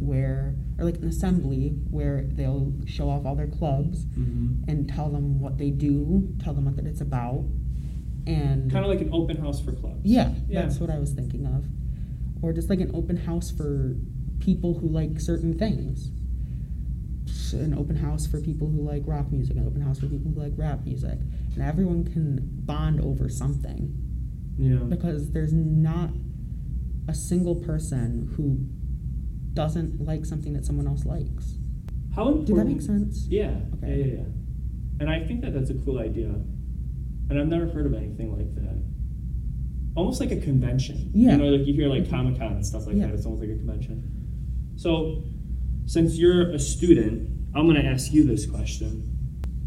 where 0.00 0.54
or 0.78 0.84
like 0.86 0.96
an 0.96 1.06
assembly 1.08 1.76
where 1.90 2.22
they'll 2.32 2.72
show 2.86 3.10
off 3.10 3.26
all 3.26 3.34
their 3.36 3.46
clubs 3.46 4.06
Mm-hmm. 4.06 4.70
and 4.70 4.88
tell 4.88 5.10
them 5.10 5.38
what 5.38 5.58
they 5.58 5.70
do, 5.70 6.32
tell 6.42 6.54
them 6.54 6.64
what 6.64 6.76
that 6.76 6.86
it's 6.86 7.02
about, 7.02 7.44
and 8.26 8.70
Kind 8.72 8.84
of 8.86 8.90
like 8.90 9.02
an 9.02 9.10
open 9.12 9.36
house 9.36 9.60
for 9.60 9.72
clubs. 9.72 10.00
yeah, 10.04 10.32
Yeah. 10.48 10.62
that's 10.62 10.78
what 10.80 10.88
I 10.88 10.98
was 10.98 11.12
thinking 11.12 11.44
of, 11.46 11.66
or 12.42 12.54
just 12.54 12.70
like 12.70 12.80
an 12.80 12.90
open 12.94 13.16
house 13.18 13.50
for 13.50 13.96
people 14.40 14.78
who 14.78 14.88
like 14.88 15.20
certain 15.20 15.52
things. 15.58 16.10
An 17.52 17.74
open 17.76 17.96
house 17.96 18.26
for 18.26 18.40
people 18.40 18.68
who 18.68 18.82
like 18.82 19.02
rock 19.06 19.30
music, 19.32 19.56
an 19.56 19.66
open 19.66 19.80
house 19.80 19.98
for 20.00 20.06
people 20.06 20.32
who 20.32 20.40
like 20.40 20.52
rap 20.56 20.84
music, 20.84 21.18
and 21.54 21.62
everyone 21.62 22.04
can 22.04 22.40
bond 22.64 23.00
over 23.00 23.28
something 23.28 23.94
Yeah. 24.58 24.76
because 24.88 25.30
there's 25.30 25.52
not 25.52 26.10
a 27.08 27.14
single 27.14 27.54
person 27.56 28.30
who 28.36 28.66
doesn't 29.54 30.04
like 30.04 30.24
something 30.26 30.52
that 30.52 30.64
someone 30.66 30.86
else 30.86 31.04
likes. 31.04 31.58
How 32.14 32.28
important? 32.28 32.46
Did 32.46 32.56
that 32.56 32.64
make 32.66 32.82
sense? 32.82 33.26
Yeah. 33.28 33.60
Okay. 33.76 33.88
Yeah, 33.98 34.04
yeah, 34.04 34.12
yeah. 34.16 34.24
And 35.00 35.08
I 35.08 35.24
think 35.26 35.40
that 35.42 35.54
that's 35.54 35.70
a 35.70 35.74
cool 35.74 35.98
idea. 35.98 36.28
And 37.30 37.38
I've 37.38 37.48
never 37.48 37.66
heard 37.66 37.86
of 37.86 37.94
anything 37.94 38.36
like 38.36 38.54
that. 38.56 38.82
Almost 39.94 40.20
like 40.20 40.30
a 40.32 40.36
convention. 40.36 41.10
Yeah. 41.14 41.32
You 41.32 41.36
know, 41.38 41.44
like 41.46 41.66
you 41.66 41.74
hear 41.74 41.88
like 41.88 42.02
mm-hmm. 42.02 42.10
Comic 42.10 42.38
Con 42.38 42.52
and 42.52 42.66
stuff 42.66 42.86
like 42.86 42.96
Yeah. 42.96 43.06
that. 43.06 43.14
It's 43.14 43.24
almost 43.26 43.42
like 43.42 43.50
a 43.50 43.56
convention. 43.56 44.74
So, 44.76 45.24
since 45.86 46.16
you're 46.18 46.50
a 46.50 46.58
student, 46.58 47.30
I'm 47.54 47.64
going 47.68 47.80
to 47.82 47.88
ask 47.88 48.12
you 48.12 48.24
this 48.24 48.46
question. 48.46 49.02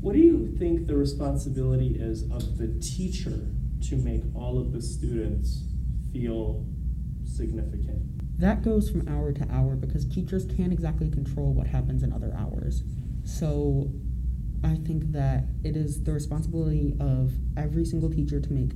What 0.01 0.13
do 0.13 0.19
you 0.19 0.55
think 0.57 0.87
the 0.87 0.95
responsibility 0.95 1.95
is 1.99 2.23
of 2.31 2.57
the 2.57 2.67
teacher 2.79 3.47
to 3.89 3.95
make 3.97 4.23
all 4.35 4.59
of 4.59 4.71
the 4.71 4.81
students 4.81 5.63
feel 6.13 6.65
significant? 7.25 8.39
That 8.39 8.63
goes 8.63 8.89
from 8.89 9.07
hour 9.07 9.31
to 9.33 9.47
hour 9.51 9.75
because 9.75 10.05
teachers 10.05 10.45
can't 10.45 10.73
exactly 10.73 11.09
control 11.09 11.53
what 11.53 11.67
happens 11.67 12.01
in 12.03 12.11
other 12.13 12.33
hours. 12.37 12.83
So 13.23 13.91
I 14.63 14.75
think 14.75 15.11
that 15.11 15.45
it 15.63 15.75
is 15.75 16.03
the 16.03 16.13
responsibility 16.13 16.95
of 16.99 17.33
every 17.57 17.85
single 17.85 18.09
teacher 18.09 18.39
to 18.39 18.53
make 18.53 18.71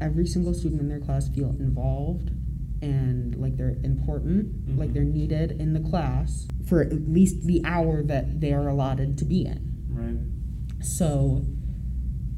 every 0.00 0.26
single 0.26 0.52
student 0.52 0.80
in 0.80 0.88
their 0.88 1.00
class 1.00 1.28
feel 1.28 1.50
involved 1.58 2.30
and 2.82 3.34
like 3.36 3.56
they're 3.56 3.78
important, 3.82 4.76
like 4.78 4.90
Mhm. 4.90 4.92
they're 4.94 5.04
needed 5.04 5.52
in 5.52 5.72
the 5.72 5.80
class 5.80 6.46
for 6.66 6.80
at 6.80 7.08
least 7.08 7.46
the 7.46 7.62
hour 7.64 8.02
that 8.02 8.40
they 8.40 8.52
are 8.52 8.68
allotted 8.68 9.16
to 9.18 9.24
be 9.24 9.44
in. 9.44 9.86
Right? 9.88 10.84
So, 10.84 11.46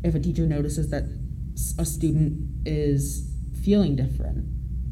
if 0.04 0.14
a 0.14 0.20
teacher 0.20 0.46
notices 0.46 0.90
that 0.90 1.04
a 1.78 1.84
student 1.84 2.66
is 2.66 3.30
feeling 3.64 3.96
different 3.96 4.46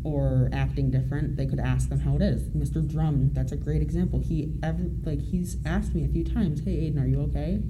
or 0.05 0.49
acting 0.53 0.91
different, 0.91 1.37
they 1.37 1.47
could 1.47 1.61
ask 1.61 1.89
them 1.89 2.01
how 2.01 2.17
it 2.17 2.23
is. 2.23 2.49
Mr. 2.51 2.87
Drum, 2.87 3.31
that's 3.33 3.53
a 3.53 3.57
great 3.57 3.83
example. 3.83 4.21
He 4.21 4.55
ever 4.63 4.85
like 5.05 5.21
he's 5.21 5.57
asked 5.65 5.95
me 5.95 6.05
a 6.05 6.09
few 6.09 6.25
times, 6.25 6.65
"Hey, 6.65 6.91
Aiden, 6.91 7.01
are 7.01 7.07
you 7.07 7.21
okay? 7.23 7.63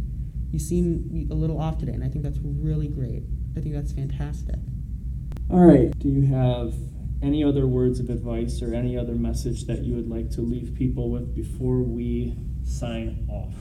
You 0.50 0.58
seem 0.58 1.28
a 1.30 1.34
little 1.34 1.58
off 1.58 1.78
today," 1.78 1.92
and 1.92 2.04
I 2.04 2.08
think 2.08 2.24
that's 2.24 2.38
really 2.38 2.88
great. 2.88 3.24
I 3.56 3.60
think 3.60 3.74
that's 3.74 3.92
fantastic. 3.92 4.58
All 5.50 5.60
right. 5.60 5.96
Do 5.98 6.08
you 6.08 6.26
have 6.26 6.74
any 7.22 7.42
other 7.42 7.66
words 7.66 8.00
of 8.00 8.10
advice 8.10 8.62
or 8.62 8.74
any 8.74 8.96
other 8.96 9.14
message 9.14 9.64
that 9.64 9.82
you 9.82 9.94
would 9.94 10.08
like 10.08 10.30
to 10.30 10.40
leave 10.40 10.74
people 10.74 11.10
with 11.10 11.34
before 11.34 11.78
we 11.78 12.36
sign 12.64 13.26
off? 13.30 13.54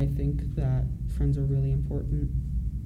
I 0.00 0.06
think 0.06 0.54
that 0.56 0.84
friends 1.16 1.38
are 1.38 1.44
really 1.44 1.72
important, 1.72 2.30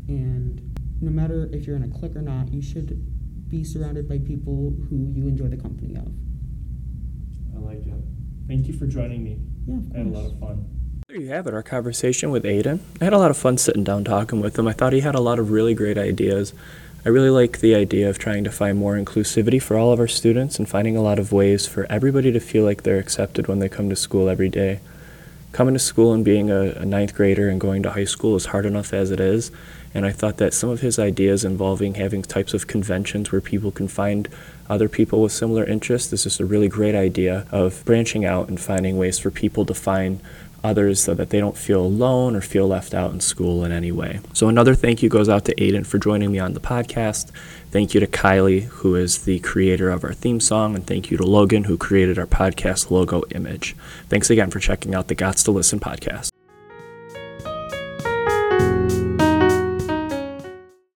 and 0.08 0.60
no 1.00 1.10
matter 1.10 1.48
if 1.52 1.66
you're 1.66 1.76
in 1.76 1.82
a 1.82 1.88
clique 1.88 2.16
or 2.16 2.22
not, 2.22 2.52
you 2.52 2.62
should 2.62 3.48
be 3.48 3.64
surrounded 3.64 4.08
by 4.08 4.18
people 4.18 4.76
who 4.88 5.10
you 5.12 5.26
enjoy 5.26 5.48
the 5.48 5.56
company 5.56 5.96
of. 5.96 6.12
I 7.54 7.58
like 7.58 7.86
it. 7.86 7.94
Thank 8.46 8.68
you 8.68 8.74
for 8.74 8.86
joining 8.86 9.24
me. 9.24 9.38
Yeah, 9.66 9.78
I 9.94 9.98
had 9.98 10.06
a 10.06 10.10
lot 10.10 10.26
of 10.26 10.38
fun. 10.38 10.66
There 11.08 11.18
you 11.18 11.28
have 11.28 11.48
it, 11.48 11.54
our 11.54 11.62
conversation 11.62 12.30
with 12.30 12.44
Aiden. 12.44 12.78
I 13.00 13.04
had 13.04 13.12
a 13.12 13.18
lot 13.18 13.32
of 13.32 13.36
fun 13.36 13.58
sitting 13.58 13.82
down 13.82 14.04
talking 14.04 14.40
with 14.40 14.56
him. 14.56 14.68
I 14.68 14.72
thought 14.72 14.92
he 14.92 15.00
had 15.00 15.16
a 15.16 15.20
lot 15.20 15.40
of 15.40 15.50
really 15.50 15.74
great 15.74 15.98
ideas. 15.98 16.54
I 17.02 17.08
really 17.08 17.30
like 17.30 17.60
the 17.60 17.74
idea 17.74 18.10
of 18.10 18.18
trying 18.18 18.44
to 18.44 18.50
find 18.50 18.76
more 18.76 18.94
inclusivity 18.94 19.60
for 19.62 19.78
all 19.78 19.90
of 19.90 20.00
our 20.00 20.08
students 20.08 20.58
and 20.58 20.68
finding 20.68 20.98
a 20.98 21.02
lot 21.02 21.18
of 21.18 21.32
ways 21.32 21.66
for 21.66 21.86
everybody 21.88 22.30
to 22.30 22.40
feel 22.40 22.62
like 22.62 22.82
they're 22.82 22.98
accepted 22.98 23.46
when 23.46 23.58
they 23.58 23.70
come 23.70 23.88
to 23.88 23.96
school 23.96 24.28
every 24.28 24.50
day. 24.50 24.80
Coming 25.52 25.72
to 25.72 25.80
school 25.80 26.12
and 26.12 26.22
being 26.22 26.50
a, 26.50 26.72
a 26.72 26.84
ninth 26.84 27.14
grader 27.14 27.48
and 27.48 27.58
going 27.58 27.82
to 27.84 27.90
high 27.90 28.04
school 28.04 28.36
is 28.36 28.46
hard 28.46 28.66
enough 28.66 28.92
as 28.92 29.10
it 29.10 29.18
is, 29.18 29.50
and 29.94 30.04
I 30.04 30.12
thought 30.12 30.36
that 30.36 30.52
some 30.52 30.68
of 30.68 30.82
his 30.82 30.98
ideas 30.98 31.42
involving 31.42 31.94
having 31.94 32.20
types 32.20 32.52
of 32.52 32.66
conventions 32.66 33.32
where 33.32 33.40
people 33.40 33.70
can 33.70 33.88
find 33.88 34.28
other 34.68 34.88
people 34.88 35.22
with 35.22 35.32
similar 35.32 35.64
interests 35.64 36.10
This 36.10 36.20
is 36.20 36.34
just 36.34 36.40
a 36.40 36.44
really 36.44 36.68
great 36.68 36.94
idea 36.94 37.46
of 37.50 37.82
branching 37.86 38.26
out 38.26 38.48
and 38.48 38.60
finding 38.60 38.98
ways 38.98 39.18
for 39.18 39.30
people 39.30 39.64
to 39.64 39.74
find 39.74 40.20
others 40.62 41.00
so 41.00 41.14
that 41.14 41.30
they 41.30 41.40
don't 41.40 41.56
feel 41.56 41.80
alone 41.80 42.36
or 42.36 42.40
feel 42.40 42.66
left 42.66 42.94
out 42.94 43.12
in 43.12 43.20
school 43.20 43.64
in 43.64 43.72
any 43.72 43.92
way. 43.92 44.20
So 44.32 44.48
another 44.48 44.74
thank 44.74 45.02
you 45.02 45.08
goes 45.08 45.28
out 45.28 45.44
to 45.46 45.54
Aiden 45.54 45.86
for 45.86 45.98
joining 45.98 46.32
me 46.32 46.38
on 46.38 46.54
the 46.54 46.60
podcast. 46.60 47.30
Thank 47.70 47.94
you 47.94 48.00
to 48.00 48.06
Kylie, 48.06 48.64
who 48.64 48.96
is 48.96 49.24
the 49.24 49.38
creator 49.40 49.90
of 49.90 50.02
our 50.02 50.12
theme 50.12 50.40
song, 50.40 50.74
and 50.74 50.86
thank 50.86 51.10
you 51.10 51.16
to 51.16 51.24
Logan, 51.24 51.64
who 51.64 51.78
created 51.78 52.18
our 52.18 52.26
podcast 52.26 52.90
logo 52.90 53.22
image. 53.30 53.76
Thanks 54.08 54.30
again 54.30 54.50
for 54.50 54.58
checking 54.58 54.94
out 54.94 55.08
the 55.08 55.14
Gots 55.14 55.44
to 55.44 55.52
Listen 55.52 55.78
podcast. 55.78 56.29